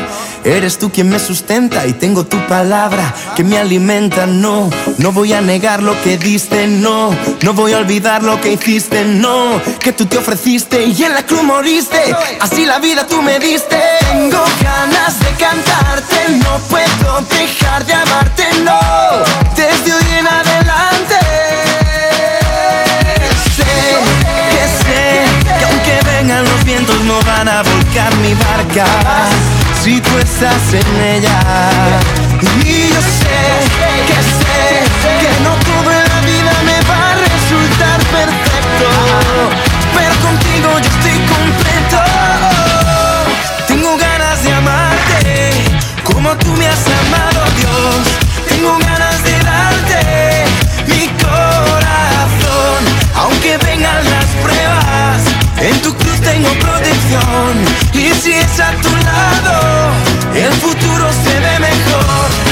Eres 0.46 0.78
tú 0.78 0.92
quien 0.92 1.10
me 1.10 1.18
sustenta 1.18 1.88
y 1.88 1.94
tengo 1.94 2.24
tu 2.24 2.38
palabra 2.46 3.16
que 3.36 3.44
me 3.44 3.58
alimenta. 3.58 4.28
No, 4.28 4.70
no 5.00 5.12
voy 5.12 5.34
a 5.34 5.42
negar 5.42 5.82
lo 5.82 6.00
que 6.04 6.20
diste, 6.20 6.68
no, 6.68 7.18
no 7.42 7.54
voy 7.54 7.74
a 7.74 7.80
olvidar 7.80 8.22
lo 8.22 8.40
que 8.40 8.54
hiciste, 8.54 9.06
no, 9.06 9.60
que 9.80 9.92
tú 9.92 10.06
te 10.06 10.20
ofreciste 10.20 10.86
y 10.86 11.04
en 11.04 11.16
la 11.16 11.26
cruz 11.26 11.42
moriste. 11.42 12.16
Así 12.40 12.68
la 12.68 12.78
vida 12.78 13.08
tú 13.08 13.24
me 13.24 13.40
diste. 13.40 13.76
Tengo 14.02 14.44
ganas 14.62 15.20
de 15.20 15.32
cantarte, 15.32 16.30
no 16.44 16.60
puedo 16.70 17.22
dejar 17.40 17.84
de 17.84 17.94
amarte, 17.96 18.46
no, 18.64 18.80
desde 19.56 19.94
hoy 19.94 20.20
en 20.20 20.28
adelante. 20.28 21.16
Sé 23.56 23.64
que 24.52 24.84
sé 24.84 25.58
que 25.58 25.66
aunque 25.66 26.00
vengan 26.12 26.44
los 26.44 26.64
vientos 26.64 27.02
no 27.06 27.20
van 27.22 27.50
a 27.50 27.64
volcar 27.64 28.16
mi 28.18 28.36
barca 28.36 28.86
si 29.86 30.02
tú 30.02 30.18
estás 30.18 30.74
en 30.74 31.02
ella. 31.16 31.40
Y 32.66 32.90
yo 32.90 33.02
sé 33.20 33.42
que 34.10 34.20
sé 34.40 35.12
que 35.22 35.32
no 35.44 35.54
todo 35.70 35.92
en 35.92 36.06
la 36.14 36.22
vida 36.32 36.54
me 36.70 36.78
va 36.90 37.12
a 37.12 37.16
resultar 37.34 38.00
perfecto, 38.18 38.90
pero 39.96 40.14
contigo 40.26 40.70
yo 40.84 40.90
estoy 40.96 41.18
completo. 41.36 42.02
Tengo 43.68 43.96
ganas 43.98 44.44
de 44.44 44.54
amarte 44.54 45.52
como 46.04 46.36
tú 46.38 46.52
me 46.54 46.68
has 46.68 46.84
amado, 47.04 47.42
Dios. 47.60 48.02
Tengo 48.50 48.80
ganas 48.80 49.24
de 49.24 49.34
darte 49.52 50.02
mi 50.88 51.08
corazón, 51.26 52.80
aunque 53.22 53.58
vengan 53.58 54.04
las 54.04 54.30
pruebas. 54.42 55.22
En 55.60 55.80
tu 55.84 55.94
cruz 55.94 56.05
tengo 56.26 56.50
protección 56.60 57.54
y 57.94 58.14
si 58.20 58.34
es 58.34 58.60
a 58.60 58.72
tu 58.82 58.90
lado, 58.90 59.94
el 60.34 60.52
futuro 60.54 61.12
se 61.24 61.40
ve 61.40 61.60
mejor. 61.60 62.45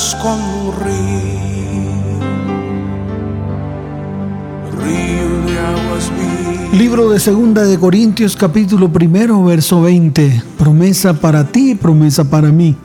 Eres 0.00 0.14
como 0.14 0.70
un 0.70 0.74
río, 0.80 0.94
río 4.82 5.28
de 5.46 5.58
aguas 5.58 6.10
vivas. 6.16 6.72
Libro 6.72 7.10
de 7.10 7.20
Segunda 7.20 7.64
de 7.64 7.78
Corintios 7.78 8.34
capítulo 8.34 8.90
primero 8.90 9.44
verso 9.44 9.82
20. 9.82 10.42
Promesa 10.56 11.12
para 11.12 11.52
ti, 11.52 11.74
promesa 11.74 12.24
para 12.24 12.48
mí. 12.48 12.76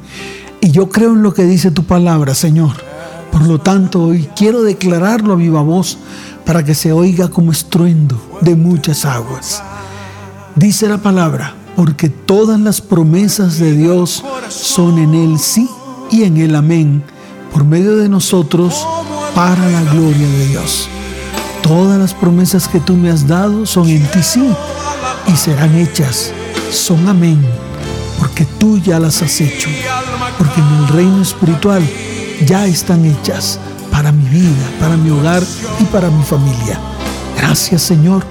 Y 0.59 0.71
yo 0.71 0.89
creo 0.89 1.13
en 1.13 1.23
lo 1.23 1.33
que 1.33 1.45
dice 1.45 1.71
tu 1.71 1.85
palabra, 1.85 2.35
Señor. 2.35 2.73
Por 3.31 3.47
lo 3.47 3.61
tanto, 3.61 4.03
hoy 4.03 4.27
quiero 4.35 4.63
declararlo 4.63 5.33
a 5.33 5.37
viva 5.37 5.61
voz 5.61 5.97
para 6.45 6.65
que 6.65 6.75
se 6.75 6.91
oiga 6.91 7.29
como 7.29 7.53
estruendo 7.53 8.21
de 8.41 8.57
muchas 8.57 9.05
aguas. 9.05 9.63
Dice 10.55 10.89
la 10.89 10.97
palabra, 10.97 11.55
porque 11.77 12.09
todas 12.09 12.59
las 12.59 12.81
promesas 12.81 13.57
de 13.57 13.71
Dios 13.71 14.21
son 14.49 14.97
en 14.97 15.13
Él 15.13 15.39
sí 15.39 15.69
y 16.15 16.23
en 16.23 16.37
Él 16.37 16.55
amén, 16.55 17.03
por 17.51 17.65
medio 17.65 17.97
de 17.97 18.07
nosotros, 18.07 18.87
para 19.35 19.67
la 19.67 19.81
gloria 19.81 20.27
de 20.27 20.47
Dios. 20.47 20.87
Todas 21.61 21.99
las 21.99 22.13
promesas 22.13 22.69
que 22.69 22.79
tú 22.79 22.93
me 22.95 23.09
has 23.09 23.27
dado 23.27 23.65
son 23.65 23.89
en 23.89 24.01
ti 24.11 24.23
sí 24.23 24.47
y 25.27 25.35
serán 25.35 25.75
hechas, 25.75 26.31
son 26.71 27.09
amén, 27.09 27.45
porque 28.17 28.45
tú 28.45 28.79
ya 28.79 28.97
las 28.97 29.21
has 29.21 29.41
hecho, 29.41 29.67
porque 30.37 30.61
en 30.61 30.67
el 30.77 30.87
reino 30.87 31.21
espiritual 31.21 31.83
ya 32.45 32.65
están 32.65 33.03
hechas 33.03 33.59
para 33.91 34.13
mi 34.13 34.29
vida, 34.29 34.71
para 34.79 34.95
mi 34.95 35.09
hogar 35.09 35.43
y 35.81 35.83
para 35.85 36.09
mi 36.09 36.23
familia. 36.23 36.79
Gracias 37.37 37.81
Señor 37.81 38.23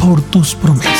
por 0.00 0.22
tus 0.22 0.54
promesas. 0.54 0.95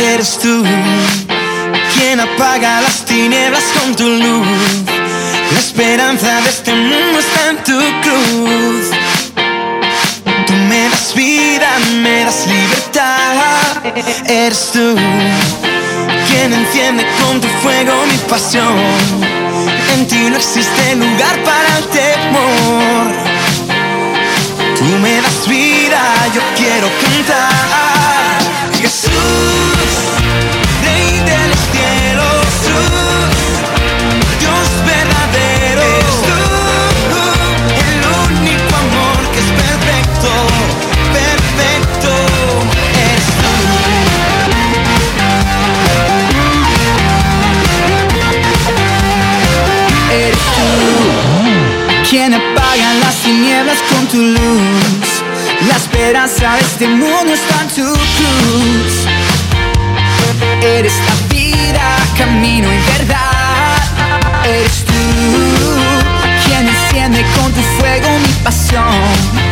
Eres 0.00 0.38
tú 0.38 0.64
quien 1.94 2.20
apaga 2.20 2.80
las 2.80 3.04
tinieblas 3.04 3.64
con 3.76 3.96
tu 3.96 4.04
luz. 4.04 4.46
La 5.52 5.58
esperanza 5.58 6.40
de 6.40 6.48
este 6.48 6.72
mundo 6.72 7.18
está 7.18 7.50
en 7.50 7.56
tu 7.64 7.78
cruz. 8.02 8.90
Tú 10.46 10.52
me 10.68 10.88
das 10.88 11.12
vida, 11.16 11.68
me 12.00 12.24
das 12.24 12.46
libertad. 12.46 13.94
Eres 14.26 14.70
tú 14.72 14.94
quien 16.28 16.52
enciende 16.52 17.04
con 17.20 17.40
tu 17.40 17.48
fuego 17.60 17.92
mi 18.06 18.18
pasión. 18.28 18.78
En 19.94 20.06
ti 20.06 20.30
no 20.30 20.36
existe 20.36 20.94
lugar 20.94 21.42
para 21.42 21.78
el 21.78 21.84
temor. 21.86 23.06
Tú 24.78 24.84
me 25.02 25.20
das 25.20 25.48
vida, 25.48 26.00
yo 26.32 26.40
quiero 26.56 26.88
cantar. 27.02 27.97
Quien 52.08 52.32
apaga 52.32 52.94
las 52.94 53.16
tinieblas 53.22 53.78
con 53.90 54.06
tu 54.06 54.16
luz. 54.16 55.07
La 55.66 55.76
esperanza 55.76 56.54
de 56.54 56.60
este 56.60 56.86
mundo 56.86 57.32
está 57.32 57.62
en 57.62 57.68
tu 57.68 57.92
cruz. 57.92 59.06
Eres 60.62 60.94
la 60.94 61.34
vida, 61.34 61.96
camino 62.16 62.68
y 62.72 62.98
verdad. 62.98 63.76
Eres 64.44 64.84
tú 64.84 64.92
quien 66.46 66.68
enciende 66.68 67.24
con 67.36 67.52
tu 67.52 67.60
fuego 67.78 68.08
mi 68.20 68.32
pasión. 68.44 69.48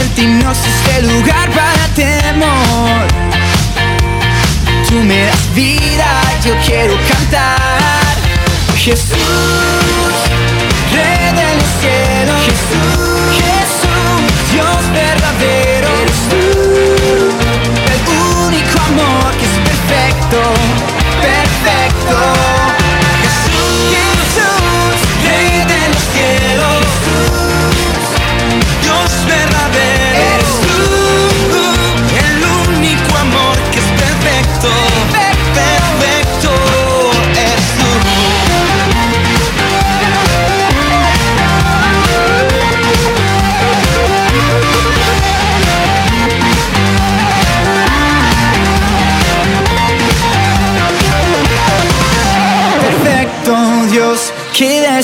En 0.00 0.08
ti 0.14 0.26
no 0.26 0.50
existe 0.50 1.02
lugar 1.02 1.50
para 1.50 1.86
temor. 1.94 3.06
Tú 4.88 4.96
me 5.04 5.26
das 5.26 5.54
vida, 5.54 6.20
yo 6.44 6.54
quiero 6.64 6.96
cantar. 7.08 8.16
Jesús, 8.76 9.18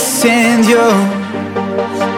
descendió 0.07 0.79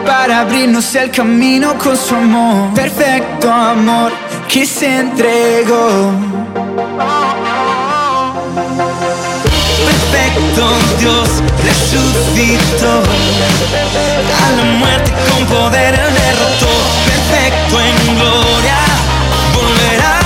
para 0.05 0.41
abrirnos 0.41 0.93
el 0.93 1.09
camino 1.09 1.75
con 1.75 1.97
su 1.97 2.13
amor. 2.13 2.71
Perfecto 2.75 3.51
amor 3.51 4.11
que 4.47 4.63
se 4.65 4.99
entregó. 4.99 6.11
Perfecto 9.89 10.63
Dios 10.99 11.29
resucitó 11.65 12.93
a 14.43 14.51
la 14.57 14.63
muerte 14.77 15.11
con 15.27 15.45
poder 15.47 15.95
él 15.95 16.13
derrotó. 16.13 16.73
Perfecto 17.05 17.79
en 17.81 18.15
gloria 18.17 18.77
volverá. 19.55 20.18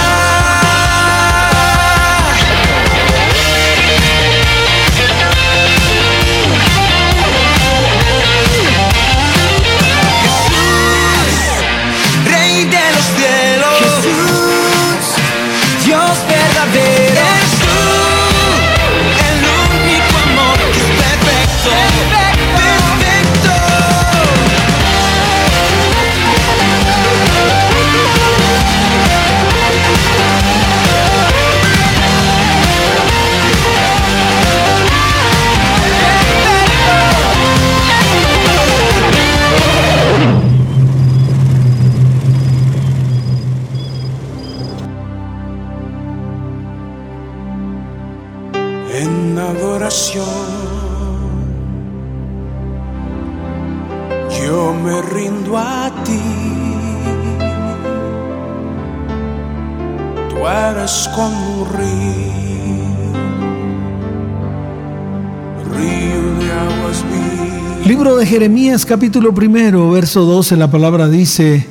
Jeremías 68.33 68.83
capítulo 68.83 69.31
primero, 69.31 69.91
verso 69.91 70.25
12, 70.25 70.57
la 70.57 70.71
palabra 70.71 71.07
dice, 71.07 71.67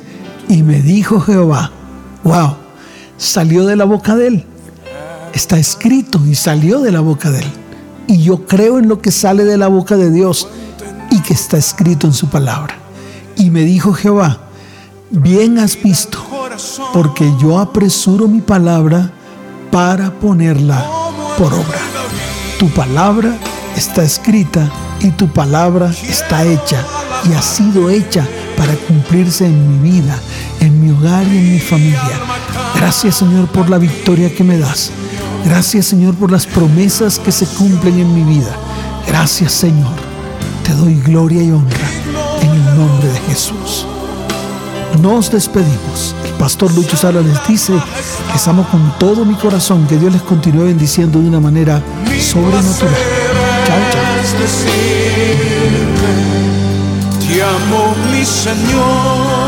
y 0.47 0.63
me 0.63 0.81
dijo 0.81 1.19
Jehová, 1.19 1.73
wow, 2.23 2.55
salió 3.17 3.65
de 3.65 3.75
la 3.75 3.83
boca 3.83 4.15
de 4.15 4.27
él. 4.27 4.45
Está 5.33 5.57
escrito 5.57 6.21
y 6.25 6.35
salió 6.35 6.79
de 6.79 6.93
la 6.93 7.01
boca 7.01 7.31
de 7.31 7.39
él. 7.39 7.51
Y 8.07 8.23
yo 8.23 8.45
creo 8.45 8.79
en 8.79 8.87
lo 8.87 9.01
que 9.01 9.11
sale 9.11 9.43
de 9.43 9.57
la 9.57 9.67
boca 9.67 9.97
de 9.97 10.09
Dios 10.09 10.47
y 11.11 11.19
que 11.19 11.33
está 11.33 11.57
escrito 11.57 12.07
en 12.07 12.13
su 12.13 12.29
palabra. 12.29 12.77
Y 13.35 13.49
me 13.49 13.65
dijo 13.65 13.91
Jehová, 13.91 14.37
bien 15.09 15.59
has 15.59 15.83
visto, 15.83 16.17
porque 16.93 17.29
yo 17.41 17.59
apresuro 17.59 18.29
mi 18.29 18.39
palabra 18.39 19.11
para 19.69 20.17
ponerla 20.17 20.81
por 21.37 21.53
obra. 21.53 21.81
Tu 22.57 22.69
palabra 22.69 23.37
está 23.75 24.01
escrita 24.01 24.71
y 25.03 25.11
tu 25.11 25.27
palabra 25.27 25.91
está 26.07 26.45
hecha 26.45 26.81
y 27.29 27.33
ha 27.33 27.41
sido 27.41 27.89
hecha 27.89 28.25
para 28.57 28.73
cumplirse 28.75 29.45
en 29.45 29.83
mi 29.83 29.91
vida, 29.91 30.17
en 30.61 30.81
mi 30.81 30.91
hogar 30.91 31.27
y 31.27 31.37
en 31.37 31.53
mi 31.53 31.59
familia. 31.59 32.19
Gracias 32.75 33.17
Señor 33.17 33.47
por 33.47 33.69
la 33.69 33.77
victoria 33.77 34.33
que 34.33 34.43
me 34.43 34.57
das. 34.57 34.91
Gracias 35.45 35.87
Señor 35.87 36.15
por 36.15 36.31
las 36.31 36.45
promesas 36.45 37.19
que 37.19 37.31
se 37.31 37.45
cumplen 37.45 37.99
en 37.99 38.13
mi 38.13 38.23
vida. 38.23 38.55
Gracias 39.05 39.51
Señor. 39.51 39.93
Te 40.63 40.73
doy 40.73 40.95
gloria 41.01 41.43
y 41.43 41.51
honra 41.51 41.89
en 42.41 42.49
el 42.49 42.65
nombre 42.77 43.09
de 43.09 43.19
Jesús. 43.27 43.85
Nos 45.01 45.29
despedimos. 45.31 46.15
El 46.23 46.31
pastor 46.33 46.73
Lucho 46.73 46.95
Sala 46.95 47.21
les 47.21 47.47
dice 47.47 47.73
que 47.73 48.37
estamos 48.37 48.67
con 48.67 48.97
todo 48.97 49.25
mi 49.25 49.35
corazón. 49.35 49.85
Que 49.87 49.97
Dios 49.97 50.13
les 50.13 50.21
continúe 50.21 50.65
bendiciendo 50.65 51.19
de 51.19 51.27
una 51.27 51.41
manera 51.41 51.81
sobrenatural. 52.19 53.12
Chao. 54.45 54.73
Te 57.19 57.41
amo, 57.41 57.95
mi 58.11 58.25
Señor. 58.25 59.42